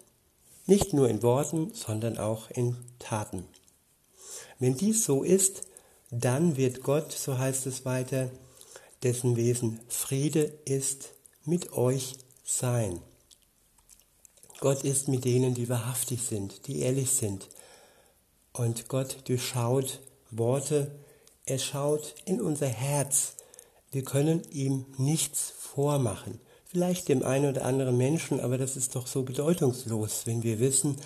Nicht 0.65 0.93
nur 0.93 1.09
in 1.09 1.21
Worten, 1.21 1.73
sondern 1.73 2.17
auch 2.17 2.49
in 2.49 2.77
Taten. 2.99 3.47
Wenn 4.59 4.75
dies 4.75 5.05
so 5.05 5.23
ist, 5.23 5.63
dann 6.11 6.57
wird 6.57 6.83
Gott, 6.83 7.11
so 7.11 7.37
heißt 7.37 7.65
es 7.67 7.85
weiter, 7.85 8.29
dessen 9.03 9.35
Wesen 9.35 9.79
Friede 9.87 10.53
ist, 10.65 11.13
mit 11.45 11.73
euch 11.73 12.17
sein. 12.43 12.99
Gott 14.59 14.83
ist 14.83 15.07
mit 15.07 15.23
denen, 15.23 15.53
die 15.53 15.69
wahrhaftig 15.69 16.21
sind, 16.21 16.67
die 16.67 16.79
ehrlich 16.79 17.11
sind. 17.11 17.47
Und 18.51 18.89
Gott 18.89 19.17
durchschaut 19.29 20.01
Worte, 20.31 20.91
er 21.45 21.59
schaut 21.59 22.13
in 22.25 22.41
unser 22.41 22.67
Herz. 22.67 23.35
Wir 23.91 24.03
können 24.03 24.43
ihm 24.51 24.85
nichts 24.97 25.53
vormachen. 25.57 26.39
Vielleicht 26.65 27.07
dem 27.07 27.23
einen 27.23 27.49
oder 27.49 27.65
anderen 27.65 27.97
Menschen, 27.97 28.39
aber 28.39 28.57
das 28.57 28.75
ist 28.75 28.95
doch 28.95 29.07
so 29.07 29.23
bedeutungslos, 29.23 30.27
wenn 30.27 30.43
wir 30.43 30.59
wissen, 30.59 30.97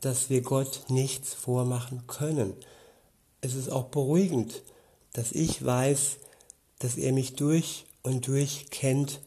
dass 0.00 0.28
wir 0.28 0.42
Gott 0.42 0.82
nichts 0.88 1.32
vormachen 1.32 2.06
können. 2.06 2.54
Es 3.40 3.54
ist 3.54 3.70
auch 3.70 3.86
beruhigend, 3.86 4.62
dass 5.12 5.32
ich 5.32 5.64
weiß, 5.64 6.18
dass 6.78 6.96
er 6.96 7.12
mich 7.12 7.34
durch 7.34 7.86
und 8.02 8.26
durch 8.26 8.70
kennt 8.70 9.20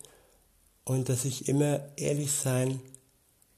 und 0.85 1.09
dass 1.09 1.25
ich 1.25 1.47
immer 1.47 1.81
ehrlich 1.95 2.31
sein 2.31 2.79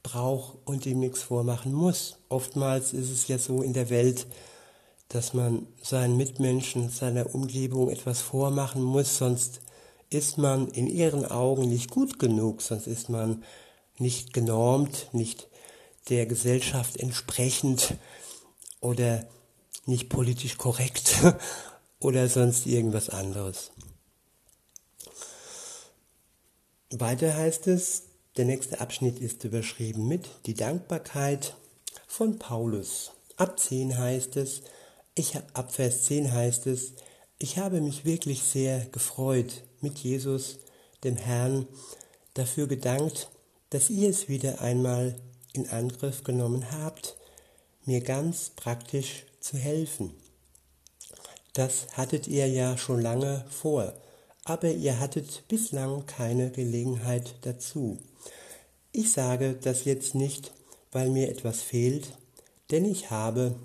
brauche 0.04 0.58
und 0.66 0.86
ihm 0.86 1.00
nichts 1.00 1.24
vormachen 1.24 1.74
muss. 1.74 2.18
Oftmals 2.30 2.94
ist 2.94 3.10
es 3.10 3.28
ja 3.28 3.38
so 3.38 3.62
in 3.62 3.74
der 3.74 3.90
Welt, 3.90 4.28
dass 5.10 5.34
man 5.34 5.68
seinen 5.82 6.18
Mitmenschen, 6.18 6.90
seiner 6.90 7.34
Umgebung 7.34 7.90
etwas 7.90 8.22
vormachen 8.22 8.84
muss, 8.84 9.18
sonst 9.18 9.62
ist 10.10 10.38
man 10.38 10.68
in 10.70 10.88
ihren 10.88 11.26
Augen 11.26 11.68
nicht 11.70 11.90
gut 11.90 12.20
genug, 12.20 12.62
sonst 12.62 12.88
ist 12.88 13.10
man 13.10 13.44
nicht 13.98 14.34
genormt, 14.34 15.10
nicht 15.14 15.48
der 16.10 16.26
Gesellschaft 16.26 16.98
entsprechend 16.98 17.96
oder 18.82 19.26
nicht 19.86 20.10
politisch 20.10 20.58
korrekt 20.58 21.16
oder 22.00 22.28
sonst 22.28 22.66
irgendwas 22.66 23.10
anderes. 23.10 23.72
Weiter 26.92 27.36
heißt 27.36 27.68
es, 27.68 28.04
der 28.38 28.46
nächste 28.46 28.80
Abschnitt 28.82 29.20
ist 29.20 29.44
überschrieben 29.44 30.08
mit 30.08 30.30
die 30.46 30.54
Dankbarkeit 30.54 31.56
von 32.08 32.38
Paulus. 32.38 33.12
Ab 33.38 33.60
10 33.60 33.98
heißt 33.98 34.38
es, 34.38 34.62
ich, 35.16 35.36
ab 35.54 35.74
Vers 35.74 36.04
10 36.04 36.32
heißt 36.32 36.68
es, 36.68 36.94
ich 37.38 37.58
habe 37.58 37.82
mich 37.82 38.06
wirklich 38.06 38.44
sehr 38.44 38.86
gefreut 38.88 39.64
mit 39.82 40.00
Jesus, 40.00 40.60
dem 41.04 41.18
Herrn, 41.18 41.68
dafür 42.34 42.68
gedankt, 42.68 43.30
dass 43.70 43.90
ihr 43.90 44.10
es 44.10 44.30
wieder 44.30 44.62
einmal 44.62 45.16
in 45.54 45.70
Angriff 45.70 46.24
genommen 46.24 46.72
habt, 46.72 47.18
mir 47.86 48.02
ganz 48.02 48.52
praktisch 48.56 49.26
zu 49.46 49.58
helfen. 49.58 50.12
Das 51.54 51.88
hattet 51.94 52.28
ihr 52.28 52.48
ja 52.48 52.80
schon 52.80 53.00
lange 53.00 53.46
vor, 53.52 53.94
aber 54.44 54.72
ihr 54.72 55.00
hattet 55.00 55.44
bislang 55.48 56.08
keine 56.08 56.50
Gelegenheit 56.50 57.36
dazu. 57.42 58.00
Ich 58.92 59.12
sage 59.14 59.54
das 59.54 59.86
jetzt 59.86 60.16
nicht, 60.16 60.52
weil 60.92 61.12
mir 61.12 61.30
etwas 61.30 61.62
fehlt, 61.62 62.08
denn 62.72 62.86
ich 62.86 63.12
habe 63.12 63.56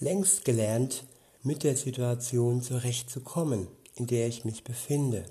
längst 0.00 0.46
gelernt, 0.46 1.04
mit 1.42 1.62
der 1.62 1.76
Situation 1.76 2.62
zurechtzukommen, 2.62 3.68
in 3.96 4.06
der 4.06 4.26
ich 4.26 4.46
mich 4.46 4.64
befinde. 4.64 5.26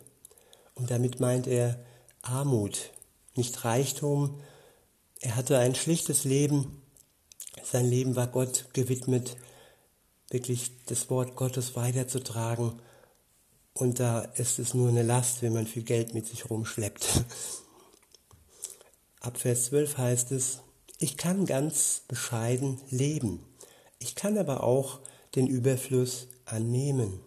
Und 0.75 0.91
damit 0.91 1.19
meint 1.19 1.47
er 1.47 1.83
Armut, 2.21 2.91
nicht 3.35 3.65
Reichtum. 3.65 4.39
Er 5.21 5.35
hatte 5.35 5.57
ein 5.57 5.73
schlichtes 5.73 6.23
Leben. 6.23 6.81
Sein 7.63 7.85
Leben 7.85 8.15
war 8.15 8.27
Gott 8.27 8.67
gewidmet 8.73 9.35
wirklich 10.35 10.71
das 10.87 11.09
Wort 11.09 11.37
Gottes 11.37 11.77
weiterzutragen. 11.77 12.73
Und 13.73 14.01
da 14.01 14.19
ist 14.19 14.59
es 14.59 14.73
nur 14.73 14.89
eine 14.89 15.03
Last, 15.03 15.41
wenn 15.41 15.53
man 15.53 15.65
viel 15.65 15.83
Geld 15.83 16.13
mit 16.13 16.27
sich 16.27 16.49
rumschleppt. 16.49 17.05
Ab 19.21 19.37
Vers 19.37 19.65
12 19.65 19.97
heißt 19.97 20.31
es, 20.33 20.59
ich 20.99 21.15
kann 21.15 21.45
ganz 21.45 22.01
bescheiden 22.09 22.81
leben. 22.89 23.45
Ich 23.97 24.15
kann 24.15 24.37
aber 24.37 24.63
auch 24.63 24.99
den 25.35 25.47
Überfluss 25.47 26.27
annehmen. 26.43 27.21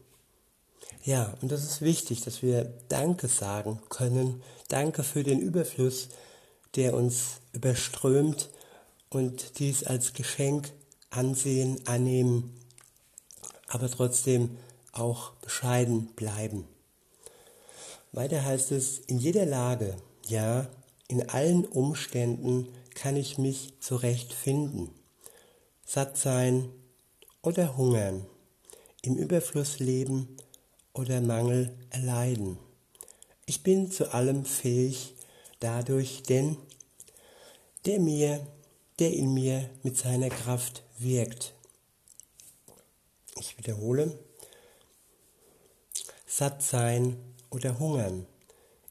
Ja, 1.03 1.35
und 1.41 1.51
das 1.51 1.65
ist 1.65 1.81
wichtig, 1.81 2.21
dass 2.21 2.43
wir 2.43 2.75
Danke 2.91 3.29
sagen 3.29 3.81
können. 3.89 4.43
Danke 4.69 5.03
für 5.03 5.23
den 5.23 5.41
Überfluss, 5.41 6.11
der 6.77 6.93
uns 6.93 7.41
überströmt 7.53 8.51
und 9.09 9.59
dies 9.61 9.85
als 9.85 10.13
Geschenk 10.13 10.71
ansehen, 11.11 11.81
annehmen 11.87 12.58
aber 13.69 13.91
trotzdem 13.91 14.59
auch 14.93 15.33
bescheiden 15.35 16.09
bleiben. 16.17 16.67
Weiter 18.13 18.45
heißt 18.45 18.73
es, 18.73 18.99
in 18.99 19.19
jeder 19.19 19.47
Lage, 19.47 19.97
ja, 20.27 20.69
in 21.09 21.29
allen 21.29 21.65
Umständen 21.65 22.69
kann 22.95 23.17
ich 23.17 23.39
mich 23.39 23.75
zurechtfinden. 23.81 24.91
Satt 25.85 26.17
sein 26.17 26.69
oder 27.43 27.77
hungern, 27.77 28.27
im 29.03 29.17
Überfluss 29.17 29.79
leben 29.79 30.37
oder 30.93 31.21
Mangel 31.21 31.73
erleiden. 31.91 32.59
Ich 33.47 33.63
bin 33.63 33.91
zu 33.91 34.13
allem 34.13 34.45
fähig 34.45 35.15
dadurch, 35.61 36.23
denn 36.23 36.57
der 37.87 38.01
mir, 38.01 38.47
der 38.99 39.13
in 39.13 39.33
mir 39.33 39.71
mit 39.83 39.97
seiner 39.97 40.29
Kraft 40.29 40.83
wirkt, 40.99 41.55
ich 43.41 43.59
wiederhole. 43.59 44.19
Satt 46.27 46.63
sein 46.63 47.17
oder 47.51 47.79
hungern, 47.79 48.27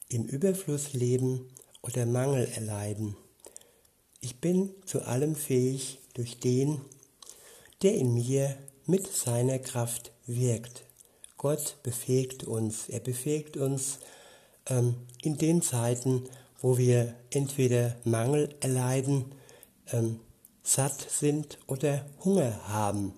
im 0.08 0.24
Überfluss 0.24 0.92
leben 0.92 1.48
oder 1.82 2.06
Mangel 2.06 2.46
erleiden. 2.54 3.16
Ich 4.20 4.40
bin 4.40 4.70
zu 4.84 5.02
allem 5.02 5.36
fähig 5.36 6.00
durch 6.14 6.40
den, 6.40 6.80
der 7.82 7.94
in 7.94 8.14
mir 8.14 8.56
mit 8.86 9.06
seiner 9.06 9.58
Kraft 9.58 10.12
wirkt. 10.26 10.84
Gott 11.36 11.76
befähigt 11.82 12.44
uns. 12.44 12.88
Er 12.88 13.00
befähigt 13.00 13.56
uns 13.56 14.00
ähm, 14.66 14.96
in 15.22 15.38
den 15.38 15.62
Zeiten, 15.62 16.24
wo 16.60 16.76
wir 16.78 17.14
entweder 17.30 17.96
Mangel 18.02 18.54
erleiden, 18.60 19.26
ähm, 19.92 20.18
satt 20.64 21.08
sind 21.08 21.58
oder 21.68 22.04
Hunger 22.24 22.68
haben 22.68 23.14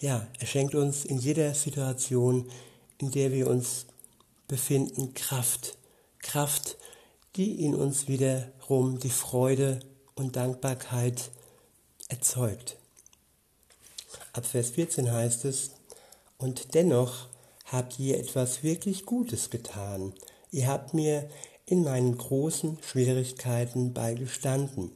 ja, 0.00 0.26
er 0.38 0.46
schenkt 0.46 0.74
uns 0.74 1.04
in 1.04 1.18
jeder 1.18 1.54
Situation, 1.54 2.48
in 2.98 3.10
der 3.10 3.32
wir 3.32 3.48
uns 3.48 3.86
befinden, 4.46 5.14
Kraft. 5.14 5.76
Kraft, 6.20 6.76
die 7.36 7.64
in 7.64 7.74
uns 7.74 8.08
wiederum 8.08 8.98
die 8.98 9.10
Freude 9.10 9.80
und 10.14 10.36
Dankbarkeit 10.36 11.30
erzeugt. 12.08 12.76
Ab 14.32 14.46
Vers 14.46 14.70
14 14.70 15.12
heißt 15.12 15.44
es, 15.44 15.72
und 16.38 16.74
dennoch 16.74 17.28
habt 17.64 17.98
ihr 17.98 18.18
etwas 18.18 18.62
wirklich 18.62 19.04
Gutes 19.04 19.50
getan. 19.50 20.14
Ihr 20.50 20.68
habt 20.68 20.94
mir 20.94 21.28
in 21.66 21.84
meinen 21.84 22.16
großen 22.16 22.78
Schwierigkeiten 22.82 23.92
beigestanden 23.92 24.92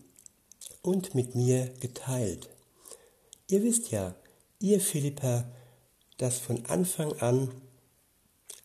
und 0.81 1.15
mit 1.15 1.35
mir 1.35 1.69
geteilt. 1.81 2.49
Ihr 3.49 3.63
wisst 3.63 3.91
ja, 3.91 4.15
ihr 4.63 4.81
Philippa, 4.81 5.45
das 6.19 6.39
von 6.39 6.65
Anfang 6.67 7.13
an, 7.21 7.51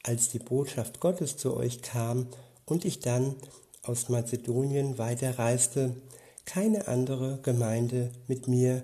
als 0.04 0.30
die 0.30 0.40
Botschaft 0.40 1.00
Gottes 1.00 1.38
zu 1.38 1.58
euch 1.58 1.82
kam 1.82 2.28
und 2.66 2.86
ich 2.86 3.00
dann 3.00 3.36
aus 3.82 4.10
Mazedonien 4.10 4.98
weiterreiste, 4.98 5.96
keine 6.46 6.88
andere 6.88 7.40
Gemeinde 7.42 8.12
mit 8.28 8.48
mir 8.48 8.84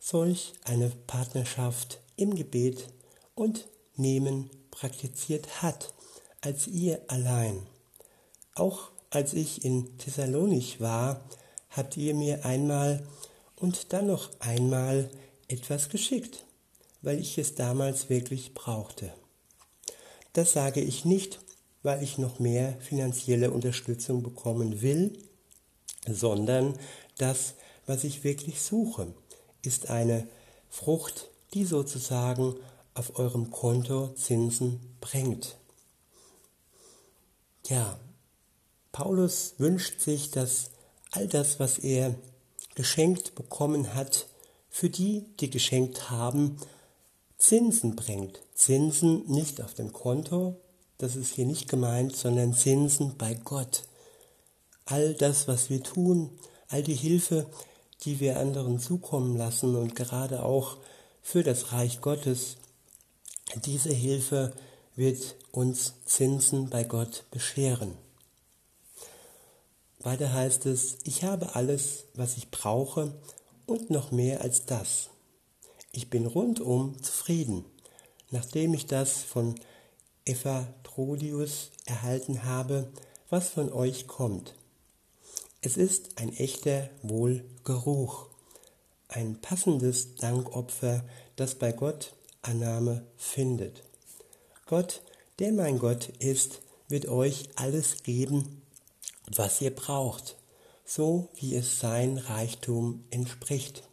solch 0.00 0.54
eine 0.64 0.90
Partnerschaft 1.06 2.00
im 2.16 2.34
Gebet 2.34 2.88
und 3.34 3.68
Nehmen 3.96 4.50
praktiziert 4.70 5.62
hat, 5.62 5.92
als 6.40 6.66
ihr 6.66 7.00
allein. 7.08 7.66
Auch 8.54 8.90
als 9.10 9.32
ich 9.34 9.64
in 9.64 9.96
Thessalonich 9.98 10.80
war, 10.80 11.24
habt 11.70 11.96
ihr 11.96 12.14
mir 12.14 12.44
einmal 12.44 13.06
und 13.56 13.92
dann 13.92 14.08
noch 14.08 14.30
einmal 14.40 15.10
etwas 15.48 15.88
geschickt, 15.88 16.43
weil 17.04 17.20
ich 17.20 17.38
es 17.38 17.54
damals 17.54 18.08
wirklich 18.08 18.54
brauchte. 18.54 19.12
Das 20.32 20.52
sage 20.52 20.80
ich 20.80 21.04
nicht, 21.04 21.40
weil 21.82 22.02
ich 22.02 22.18
noch 22.18 22.38
mehr 22.38 22.76
finanzielle 22.80 23.50
Unterstützung 23.50 24.22
bekommen 24.22 24.80
will, 24.80 25.16
sondern 26.06 26.78
das, 27.18 27.54
was 27.86 28.04
ich 28.04 28.24
wirklich 28.24 28.60
suche, 28.60 29.12
ist 29.62 29.90
eine 29.90 30.26
Frucht, 30.70 31.30
die 31.52 31.64
sozusagen 31.64 32.56
auf 32.94 33.18
eurem 33.18 33.50
Konto 33.50 34.08
Zinsen 34.14 34.80
bringt. 35.00 35.56
Ja, 37.68 37.98
Paulus 38.92 39.54
wünscht 39.58 40.00
sich, 40.00 40.30
dass 40.30 40.70
all 41.10 41.28
das, 41.28 41.60
was 41.60 41.78
er 41.78 42.14
geschenkt 42.74 43.34
bekommen 43.34 43.94
hat, 43.94 44.26
für 44.70 44.90
die, 44.90 45.24
die 45.38 45.50
geschenkt 45.50 46.10
haben, 46.10 46.56
Zinsen 47.44 47.94
bringt. 47.94 48.40
Zinsen 48.54 49.30
nicht 49.30 49.60
auf 49.60 49.74
dem 49.74 49.92
Konto, 49.92 50.56
das 50.96 51.14
ist 51.14 51.34
hier 51.34 51.44
nicht 51.44 51.68
gemeint, 51.68 52.16
sondern 52.16 52.54
Zinsen 52.54 53.18
bei 53.18 53.34
Gott. 53.34 53.82
All 54.86 55.12
das, 55.12 55.46
was 55.46 55.68
wir 55.68 55.82
tun, 55.82 56.30
all 56.68 56.82
die 56.82 56.94
Hilfe, 56.94 57.46
die 58.02 58.18
wir 58.18 58.38
anderen 58.38 58.78
zukommen 58.78 59.36
lassen 59.36 59.76
und 59.76 59.94
gerade 59.94 60.42
auch 60.42 60.78
für 61.20 61.42
das 61.42 61.72
Reich 61.72 62.00
Gottes, 62.00 62.56
diese 63.66 63.92
Hilfe 63.92 64.54
wird 64.96 65.36
uns 65.52 65.92
Zinsen 66.06 66.70
bei 66.70 66.82
Gott 66.82 67.24
bescheren. 67.30 67.92
Weiter 69.98 70.32
heißt 70.32 70.64
es, 70.64 70.96
ich 71.04 71.24
habe 71.24 71.54
alles, 71.56 72.04
was 72.14 72.38
ich 72.38 72.50
brauche 72.50 73.12
und 73.66 73.90
noch 73.90 74.12
mehr 74.12 74.40
als 74.40 74.64
das. 74.64 75.10
Ich 75.96 76.10
bin 76.10 76.26
rundum 76.26 77.00
zufrieden, 77.00 77.64
nachdem 78.32 78.74
ich 78.74 78.86
das 78.86 79.22
von 79.22 79.54
Ephatrodius 80.24 81.70
erhalten 81.84 82.42
habe, 82.42 82.90
was 83.30 83.50
von 83.50 83.72
euch 83.72 84.08
kommt. 84.08 84.56
Es 85.60 85.76
ist 85.76 86.18
ein 86.18 86.34
echter 86.36 86.90
Wohlgeruch, 87.02 88.26
ein 89.06 89.40
passendes 89.40 90.16
Dankopfer, 90.16 91.04
das 91.36 91.54
bei 91.54 91.70
Gott 91.70 92.12
Annahme 92.42 93.06
findet. 93.16 93.84
Gott, 94.66 95.00
der 95.38 95.52
mein 95.52 95.78
Gott 95.78 96.08
ist, 96.18 96.60
wird 96.88 97.06
euch 97.06 97.50
alles 97.54 98.02
geben, 98.02 98.62
was 99.32 99.60
ihr 99.60 99.72
braucht, 99.72 100.38
so 100.84 101.28
wie 101.36 101.54
es 101.54 101.78
sein 101.78 102.18
Reichtum 102.18 103.04
entspricht. 103.10 103.84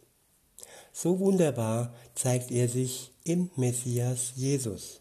So 0.92 1.18
wunderbar 1.18 1.94
zeigt 2.14 2.50
er 2.50 2.68
sich 2.68 3.12
im 3.24 3.50
Messias 3.56 4.32
Jesus. 4.36 5.00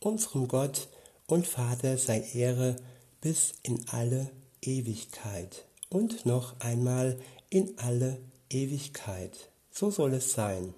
Unserem 0.00 0.48
Gott 0.48 0.88
und 1.26 1.46
Vater 1.46 1.98
sei 1.98 2.24
Ehre 2.34 2.76
bis 3.20 3.52
in 3.62 3.84
alle 3.90 4.30
Ewigkeit 4.62 5.66
und 5.90 6.24
noch 6.26 6.58
einmal 6.60 7.18
in 7.50 7.78
alle 7.78 8.18
Ewigkeit. 8.48 9.50
So 9.70 9.90
soll 9.90 10.14
es 10.14 10.32
sein. 10.32 10.74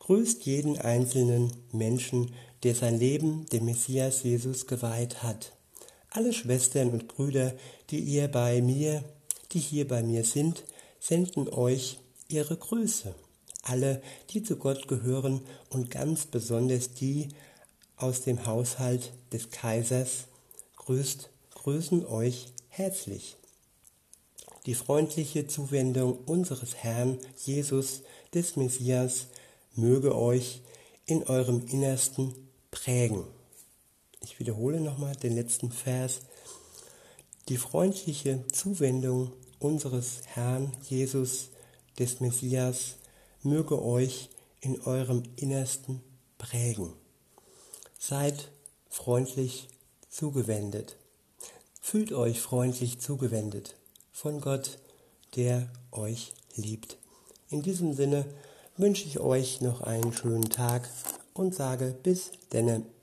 Grüßt 0.00 0.44
jeden 0.44 0.78
einzelnen 0.78 1.52
Menschen, 1.72 2.34
der 2.62 2.74
sein 2.74 2.98
Leben 2.98 3.46
dem 3.46 3.64
Messias 3.64 4.22
Jesus 4.22 4.66
geweiht 4.66 5.22
hat 5.22 5.56
alle 6.16 6.32
Schwestern 6.32 6.90
und 6.90 7.08
Brüder, 7.08 7.52
die 7.90 8.00
ihr 8.00 8.28
bei 8.28 8.62
mir, 8.62 9.04
die 9.52 9.58
hier 9.58 9.86
bei 9.86 10.02
mir 10.02 10.24
sind, 10.24 10.64
senden 10.98 11.48
euch 11.48 11.98
ihre 12.28 12.56
Grüße. 12.56 13.14
Alle, 13.62 14.02
die 14.30 14.42
zu 14.42 14.56
Gott 14.56 14.88
gehören 14.88 15.40
und 15.70 15.90
ganz 15.90 16.26
besonders 16.26 16.92
die 16.92 17.28
aus 17.96 18.22
dem 18.22 18.46
Haushalt 18.46 19.12
des 19.32 19.50
Kaisers, 19.50 20.26
grüßt, 20.76 21.30
grüßen 21.54 22.06
euch 22.06 22.52
herzlich. 22.68 23.36
Die 24.66 24.74
freundliche 24.74 25.46
Zuwendung 25.46 26.18
unseres 26.26 26.74
Herrn 26.76 27.18
Jesus, 27.44 28.02
des 28.34 28.56
Messias, 28.56 29.26
möge 29.74 30.16
euch 30.16 30.60
in 31.06 31.22
eurem 31.24 31.66
Innersten 31.68 32.34
prägen. 32.70 33.24
Ich 34.22 34.38
wiederhole 34.40 34.80
nochmal 34.80 35.14
den 35.14 35.34
letzten 35.34 35.70
Vers. 35.70 36.20
Die 37.48 37.58
freundliche 37.58 38.44
Zuwendung 38.48 39.32
unseres 39.60 40.22
Herrn 40.26 40.72
Jesus, 40.88 41.50
des 41.98 42.20
Messias, 42.20 42.96
möge 43.42 43.82
euch 43.82 44.30
in 44.60 44.80
eurem 44.82 45.22
Innersten 45.36 46.00
prägen. 46.38 46.92
Seid 47.98 48.50
freundlich 48.88 49.68
zugewendet. 50.08 50.96
Fühlt 51.80 52.12
euch 52.12 52.40
freundlich 52.40 53.00
zugewendet 53.00 53.76
von 54.12 54.40
Gott, 54.40 54.78
der 55.36 55.68
euch 55.92 56.32
liebt. 56.54 56.96
In 57.50 57.62
diesem 57.62 57.92
Sinne 57.92 58.24
wünsche 58.78 59.04
ich 59.04 59.20
euch 59.20 59.60
noch 59.60 59.82
einen 59.82 60.12
schönen 60.12 60.48
Tag 60.48 60.88
und 61.34 61.54
sage 61.54 61.94
bis 62.02 62.32
denne. 62.52 62.86